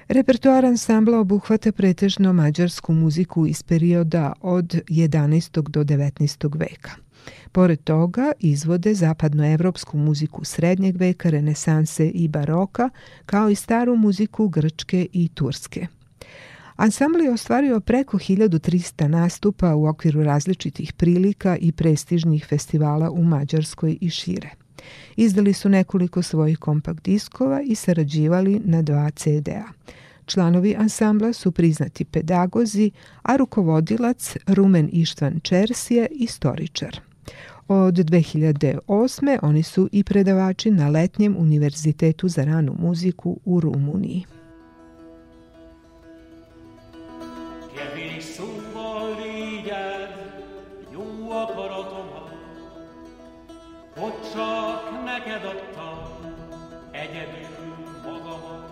[0.09, 5.69] Repertoar ansambla obuhvata pretežno mađarsku muziku iz perioda od 11.
[5.69, 6.59] do 19.
[6.59, 7.08] veka.
[7.53, 12.91] Pored toga izvode zapadnoevropsku muziku srednjeg veka, renesanse i baroka,
[13.27, 15.87] kao i staru muziku Grčke i Turske.
[16.77, 23.99] Ansambl je ostvario preko 1300 nastupa u okviru različitih prilika i prestižnih festivala u Mađarskoj
[24.01, 24.51] i šire.
[25.17, 29.65] Izdali su nekoliko svojih kompakt diskova i sarađivali na dva CD-a.
[30.27, 32.91] Članovi ansambla su priznati pedagozi,
[33.23, 37.08] a rukovodilac Rumen Ištvan Čers je istoričar.
[37.69, 39.39] Od 2008.
[39.43, 44.25] oni su i predavači na letnjem univerzitetu za ranu muziku u Rumuniji.
[58.05, 58.71] magamat.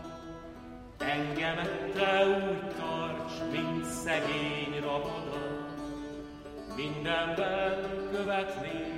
[0.98, 5.25] Engemet te úgy tarts, mint szegény rabodat.
[6.76, 7.74] Mindenben
[8.12, 8.94] követni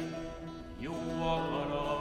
[0.78, 1.97] jó akaratodat.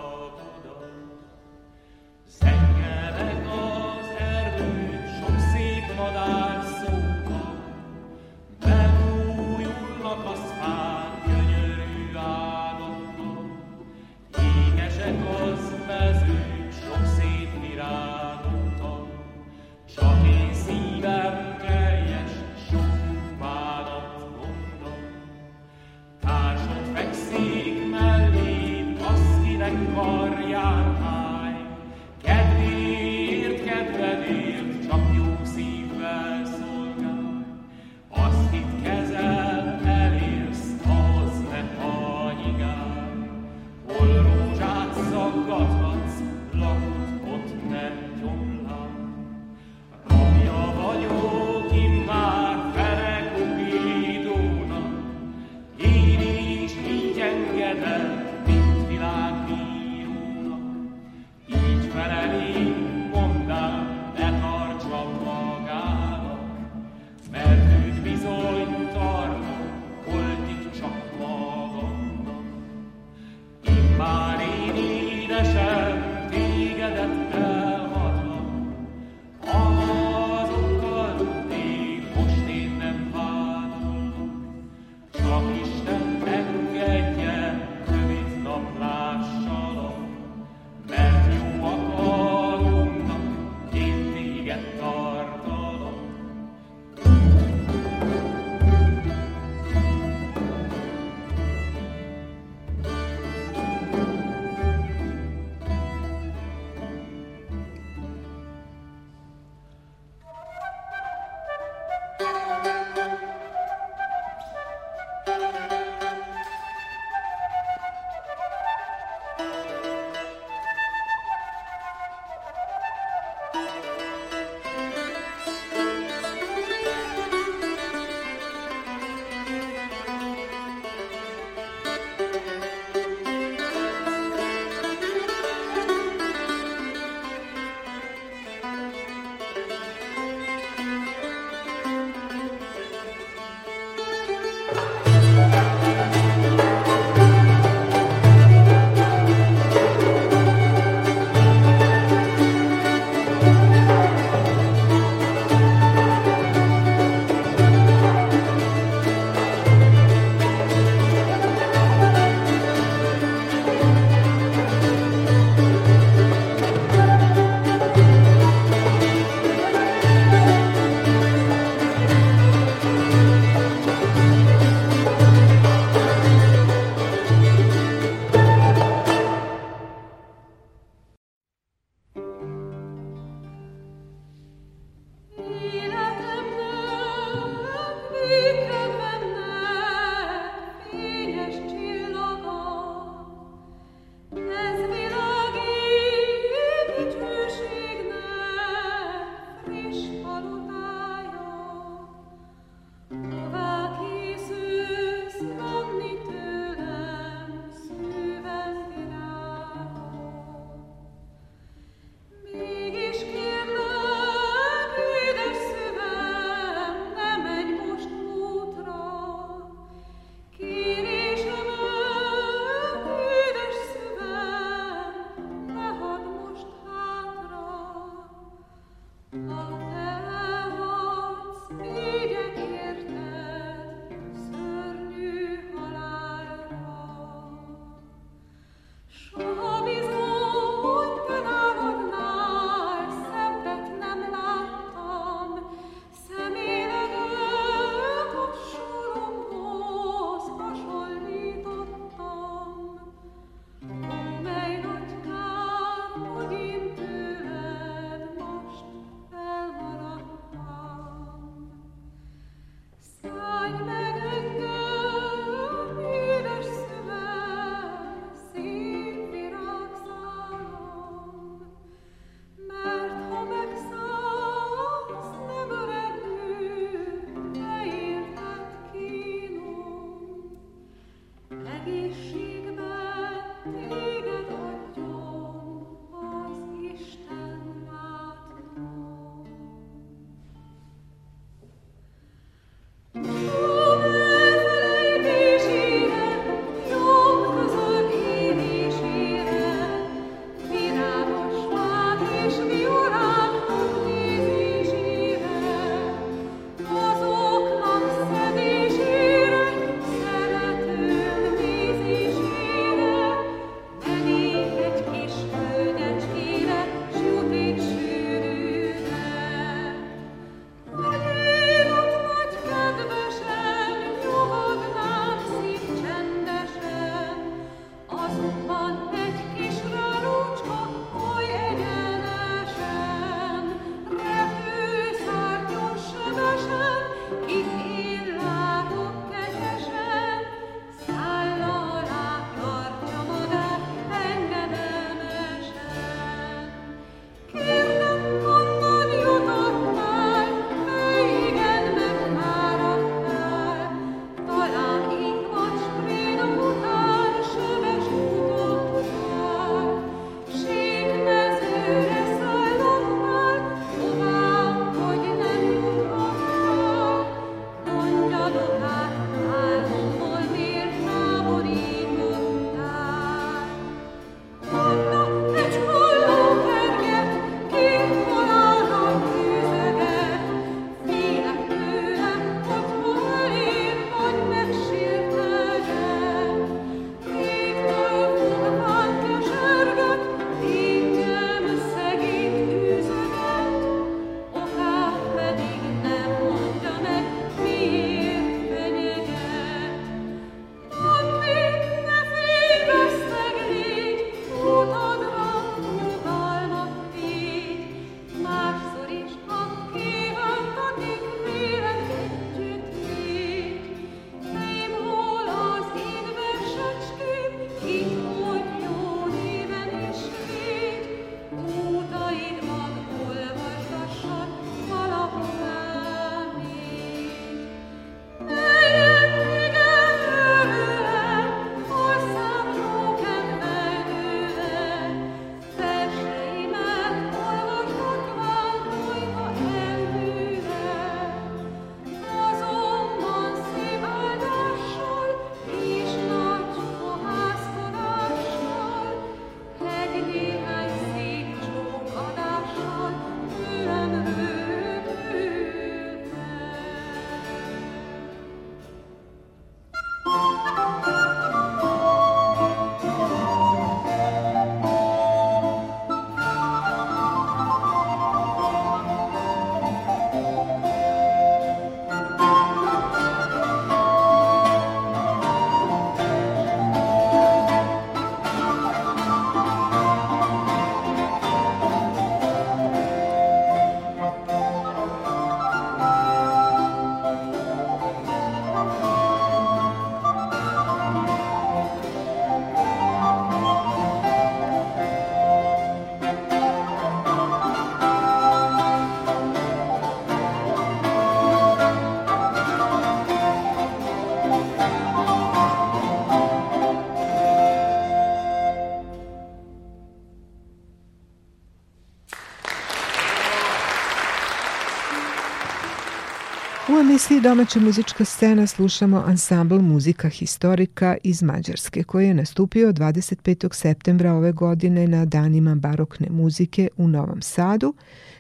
[517.18, 523.74] Emisiji Domaća muzička scena slušamo ansambl muzika historika iz Mađarske koji je nastupio 25.
[523.74, 527.94] septembra ove godine na danima barokne muzike u Novom Sadu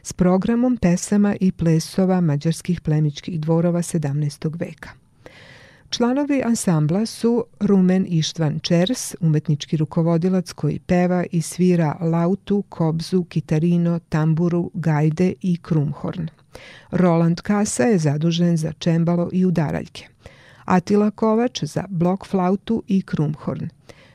[0.03, 4.59] s programom pesama i plesova mađarskih plemičkih dvorova 17.
[4.59, 4.89] veka.
[5.89, 13.99] Članovi ansambla su Rumen Ištvan Čers, umetnički rukovodilac koji peva i svira lautu, kobzu, kitarino,
[14.09, 16.27] tamburu, gajde i krumhorn.
[16.91, 20.07] Roland Kasa je zadužen za čembalo i udaraljke.
[20.65, 23.69] Atila Kovač za blok flautu i krumhorn.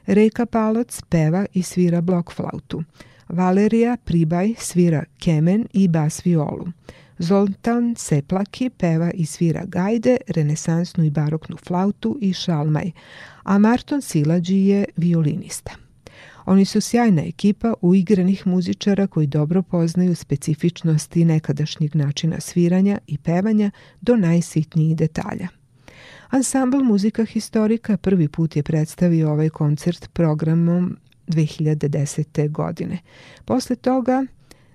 [0.06, 2.82] Reka Palac peva i svira blok flautu.
[3.28, 6.66] Valerija Pribaj svira kemen i bas violu.
[7.18, 12.90] Zoltan Seplaki peva i svira gajde, renesansnu i baroknu flautu i šalmaj,
[13.42, 15.81] a Marton Silađi je violinista.
[16.44, 23.70] Oni su sjajna ekipa uigranih muzičara koji dobro poznaju specifičnosti nekadašnjeg načina sviranja i pevanja
[24.00, 25.48] do najsitnijih detalja.
[26.30, 30.96] Ansambl muzika historika prvi put je predstavio ovaj koncert programom
[31.26, 32.50] 2010.
[32.50, 32.98] godine.
[33.44, 34.26] Posle toga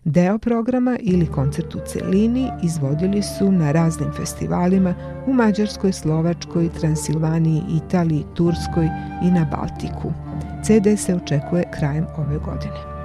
[0.09, 4.95] Deo programa ili koncert u celini izvodili su na raznim festivalima
[5.27, 8.89] u Mađarskoj, Slovačkoj, Transilvaniji, Italiji, Turskoj
[9.23, 10.26] i na Baltiku.
[10.67, 12.96] CD se očekuje krajem ove godine.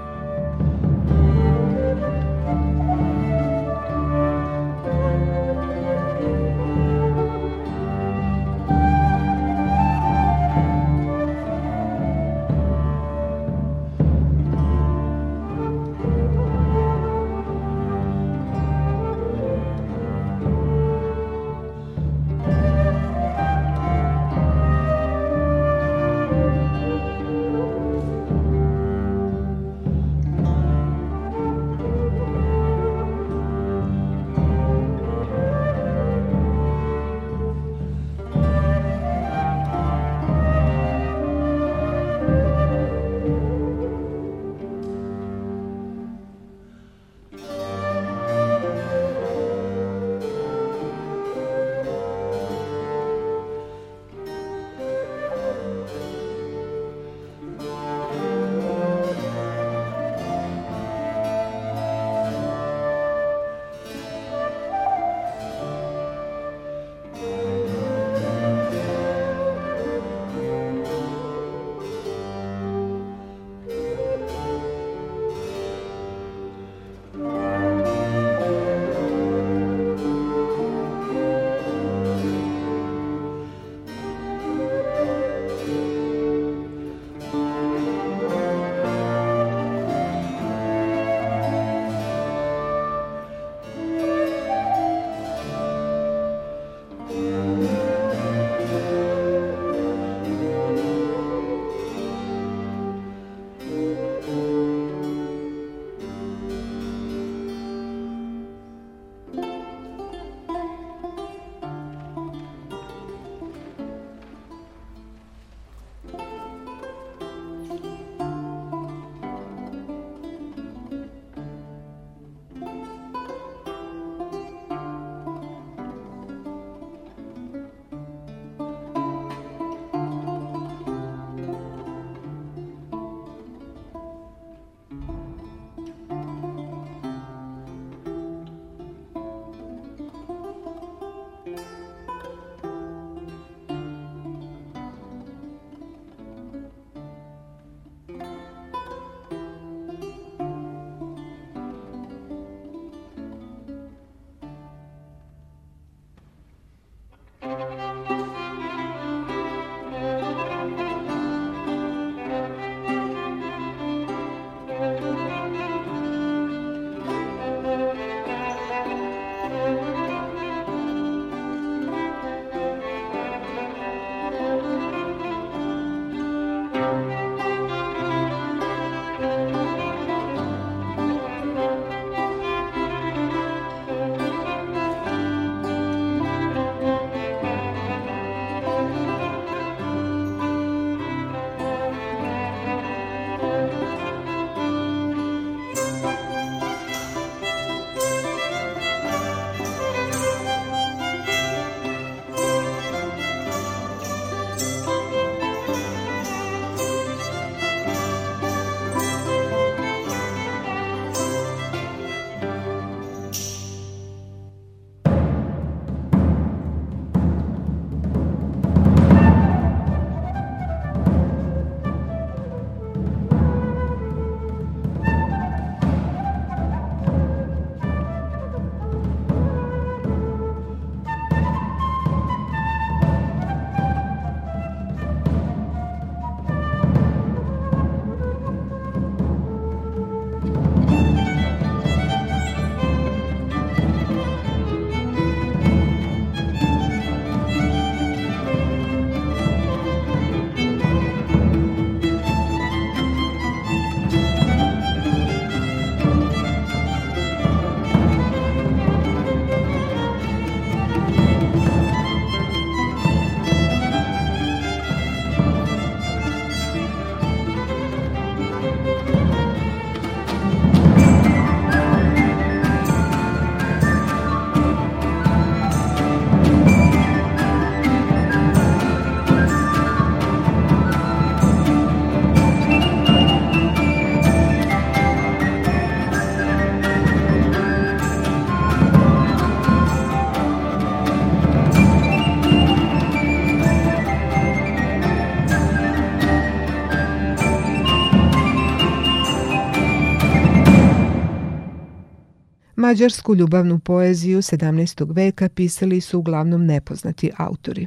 [302.93, 305.14] Mađarsku ljubavnu poeziju 17.
[305.14, 307.86] veka pisali su uglavnom nepoznati autori.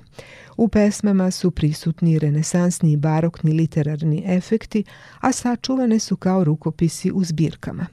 [0.58, 4.84] U pesmama su prisutni renesansni i barokni literarni efekti,
[5.20, 7.86] a sačuvane su kao rukopisi u zbirkama.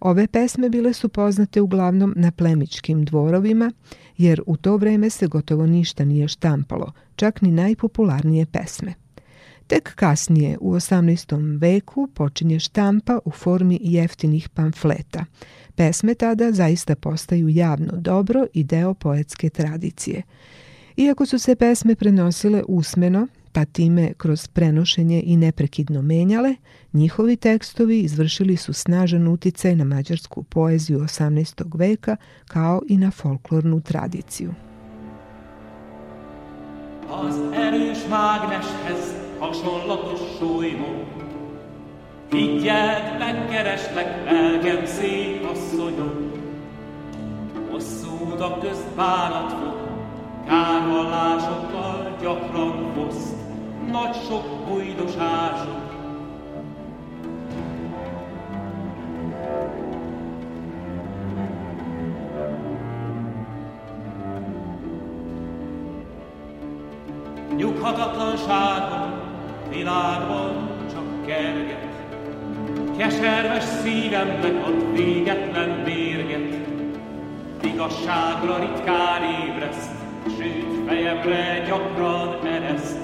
[0.00, 3.72] Ove pesme bile su poznate uglavnom na plemičkim dvorovima,
[4.18, 8.94] jer u to vreme se gotovo ništa nije štampalo, čak ni najpopularnije pesme.
[9.70, 11.58] Tek kasnije, u 18.
[11.60, 15.24] veku, počinje štampa u formi jeftinih pamfleta.
[15.74, 20.22] Pesme tada zaista postaju javno dobro i deo poetske tradicije.
[20.96, 26.54] Iako su se pesme prenosile usmeno, pa time kroz prenošenje i neprekidno menjale,
[26.92, 31.78] njihovi tekstovi izvršili su snažan uticaj na mađarsku poeziju 18.
[31.78, 32.16] veka
[32.48, 34.54] kao i na folklornu tradiciju.
[37.10, 41.04] Az erős mágneshez hasonlatos súlymú
[42.30, 46.32] Higgyed, megkereslek, lelkem szép asszonyom
[47.70, 49.76] Hosszú utak közt bánat fog,
[50.46, 53.36] kárvallásokkal gyakran foszt
[53.90, 55.88] nagy sok bujdosások.
[67.56, 69.19] Nyughatatlanságon
[69.70, 71.88] világban csak kerget,
[72.98, 76.58] Keserves szívemnek ad végetlen mérget,
[77.62, 79.90] Igazságra ritkán ébreszt,
[80.38, 82.98] Sőt fejemre gyakran ereszt,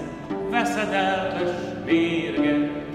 [0.51, 1.51] veszedelmes
[1.85, 2.86] mérge.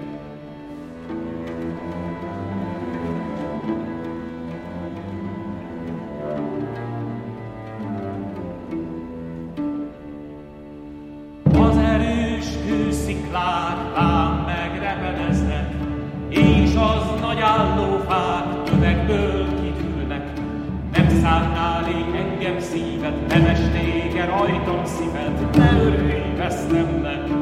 [22.42, 27.41] engem szíved, nemes néke rajtam szíved, ne örülj, vesztem le,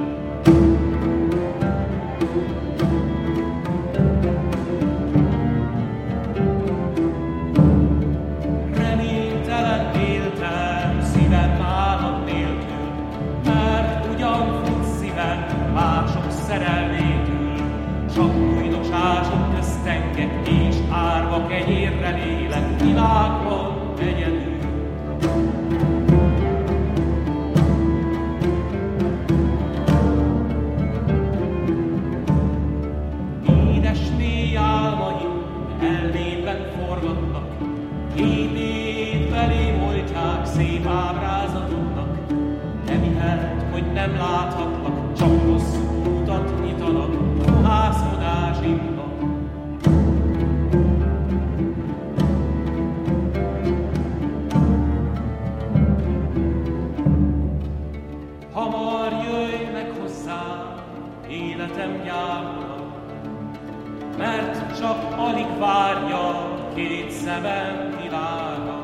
[65.29, 68.79] alig várja két szemem világa.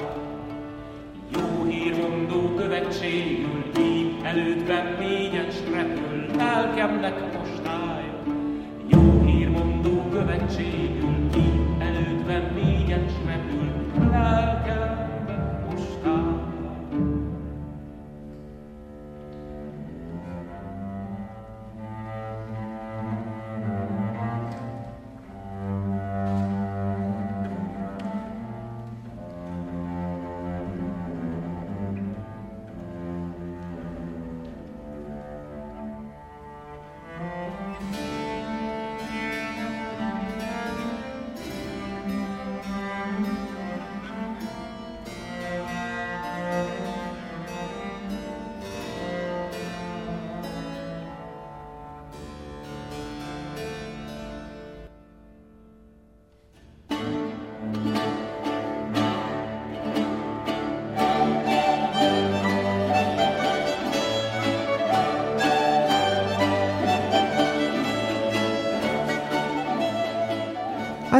[1.33, 8.23] Jó hír mondó követségül így elődben négyes repül, lelkemnek postája.
[8.87, 10.94] Jó hír mondó követségül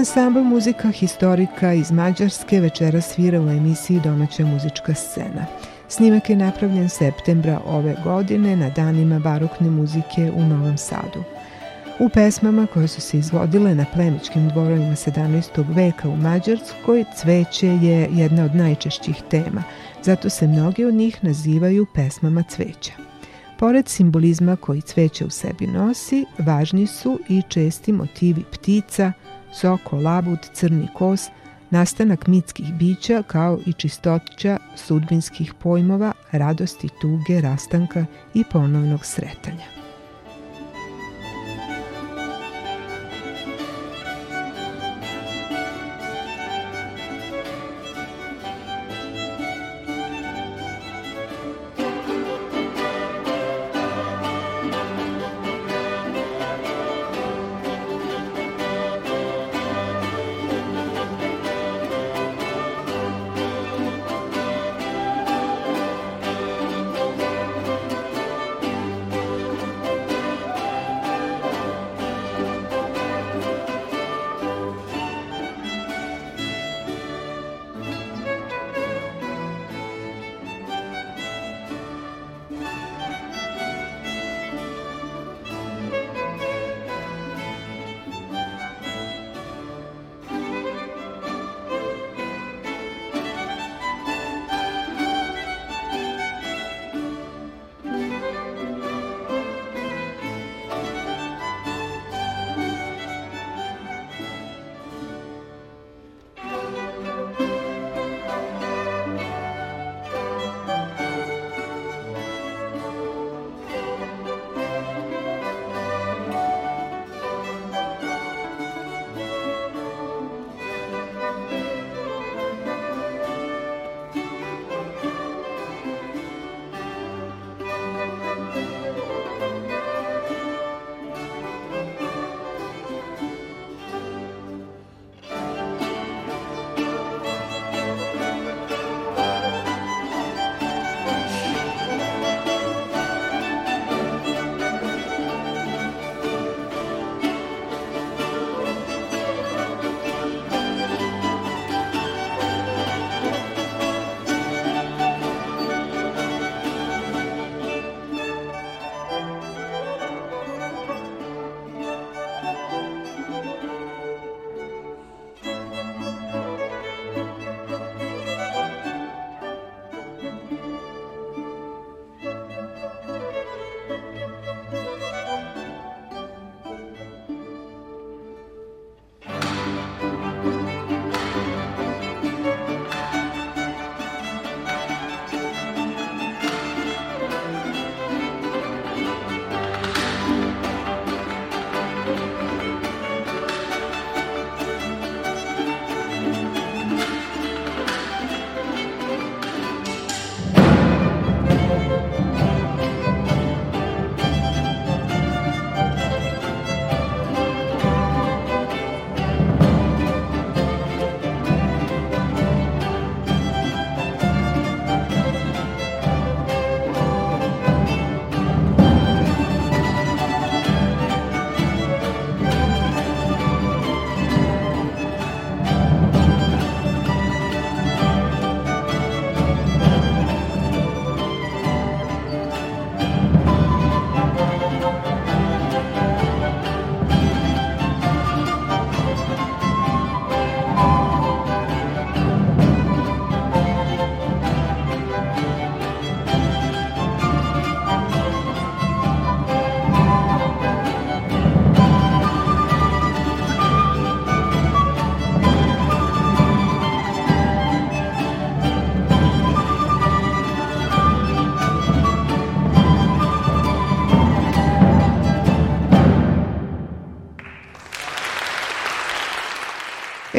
[0.06, 5.46] Ansambl muzika historika iz Mađarske večera svira u emisiji Domaća muzička scena.
[5.88, 11.24] Snimak je napravljen septembra ove godine na danima barokne muzike u Novom Sadu.
[12.00, 15.76] U pesmama koje su se izvodile na plemičkim dvorovima 17.
[15.76, 19.64] veka u Mađarskoj, cveće je jedna od najčešćih tema,
[20.04, 22.92] zato se mnoge od njih nazivaju pesmama cveća.
[23.60, 29.14] Pored simbolizma koji cveće u sebi nosi, važni su i česti motivi ptica,
[29.62, 31.22] soko, labud, crni kos,
[31.70, 39.75] nastanak mitskih bića kao i čistoća sudbinskih pojmova, radosti, tuge, rastanka i ponovnog sretanja.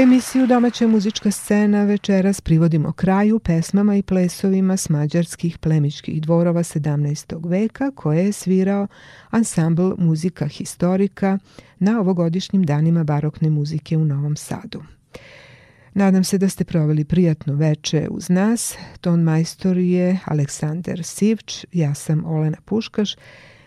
[0.06, 7.48] Emisiju Domaća muzička scena večeras privodimo kraju pesmama i plesovima s mađarskih plemičkih dvorova 17.
[7.48, 8.86] veka koje je svirao
[9.30, 11.38] ansambl muzika historika
[11.78, 14.82] na ovogodišnjim danima barokne muzike u Novom Sadu.
[15.94, 18.74] Nadam se da ste proveli prijatno veče uz nas.
[19.00, 23.16] Ton majstor je Aleksandar Sivč, ja sam Olena Puškaš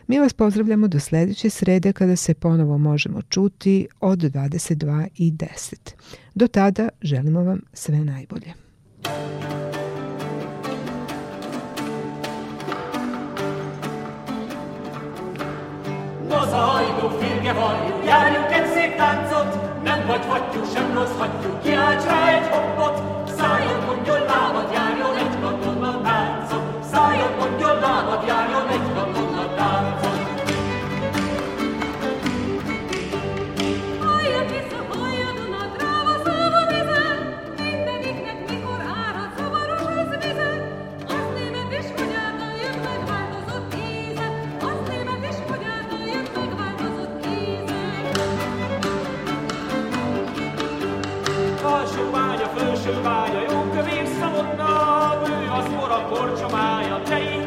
[0.10, 5.76] Mi vas pozdravljamo do sledeće srede kada se ponovo možemo čuti od 22 i 10.
[6.36, 8.54] Do tada želimo vam sve najbolje.
[16.30, 17.76] mozaikok férge van,
[18.06, 19.50] gyerünket szép táncot,
[19.84, 22.96] nem vagy hagyjuk, sem rossz hagyjuk, kiálts rá egy hoppot,
[23.38, 25.36] szálljon, mondjon lábad, járjon egy
[26.92, 28.89] szálljon, mondjon lábad, járjon egy
[56.20, 57.39] Giorgio Maiottei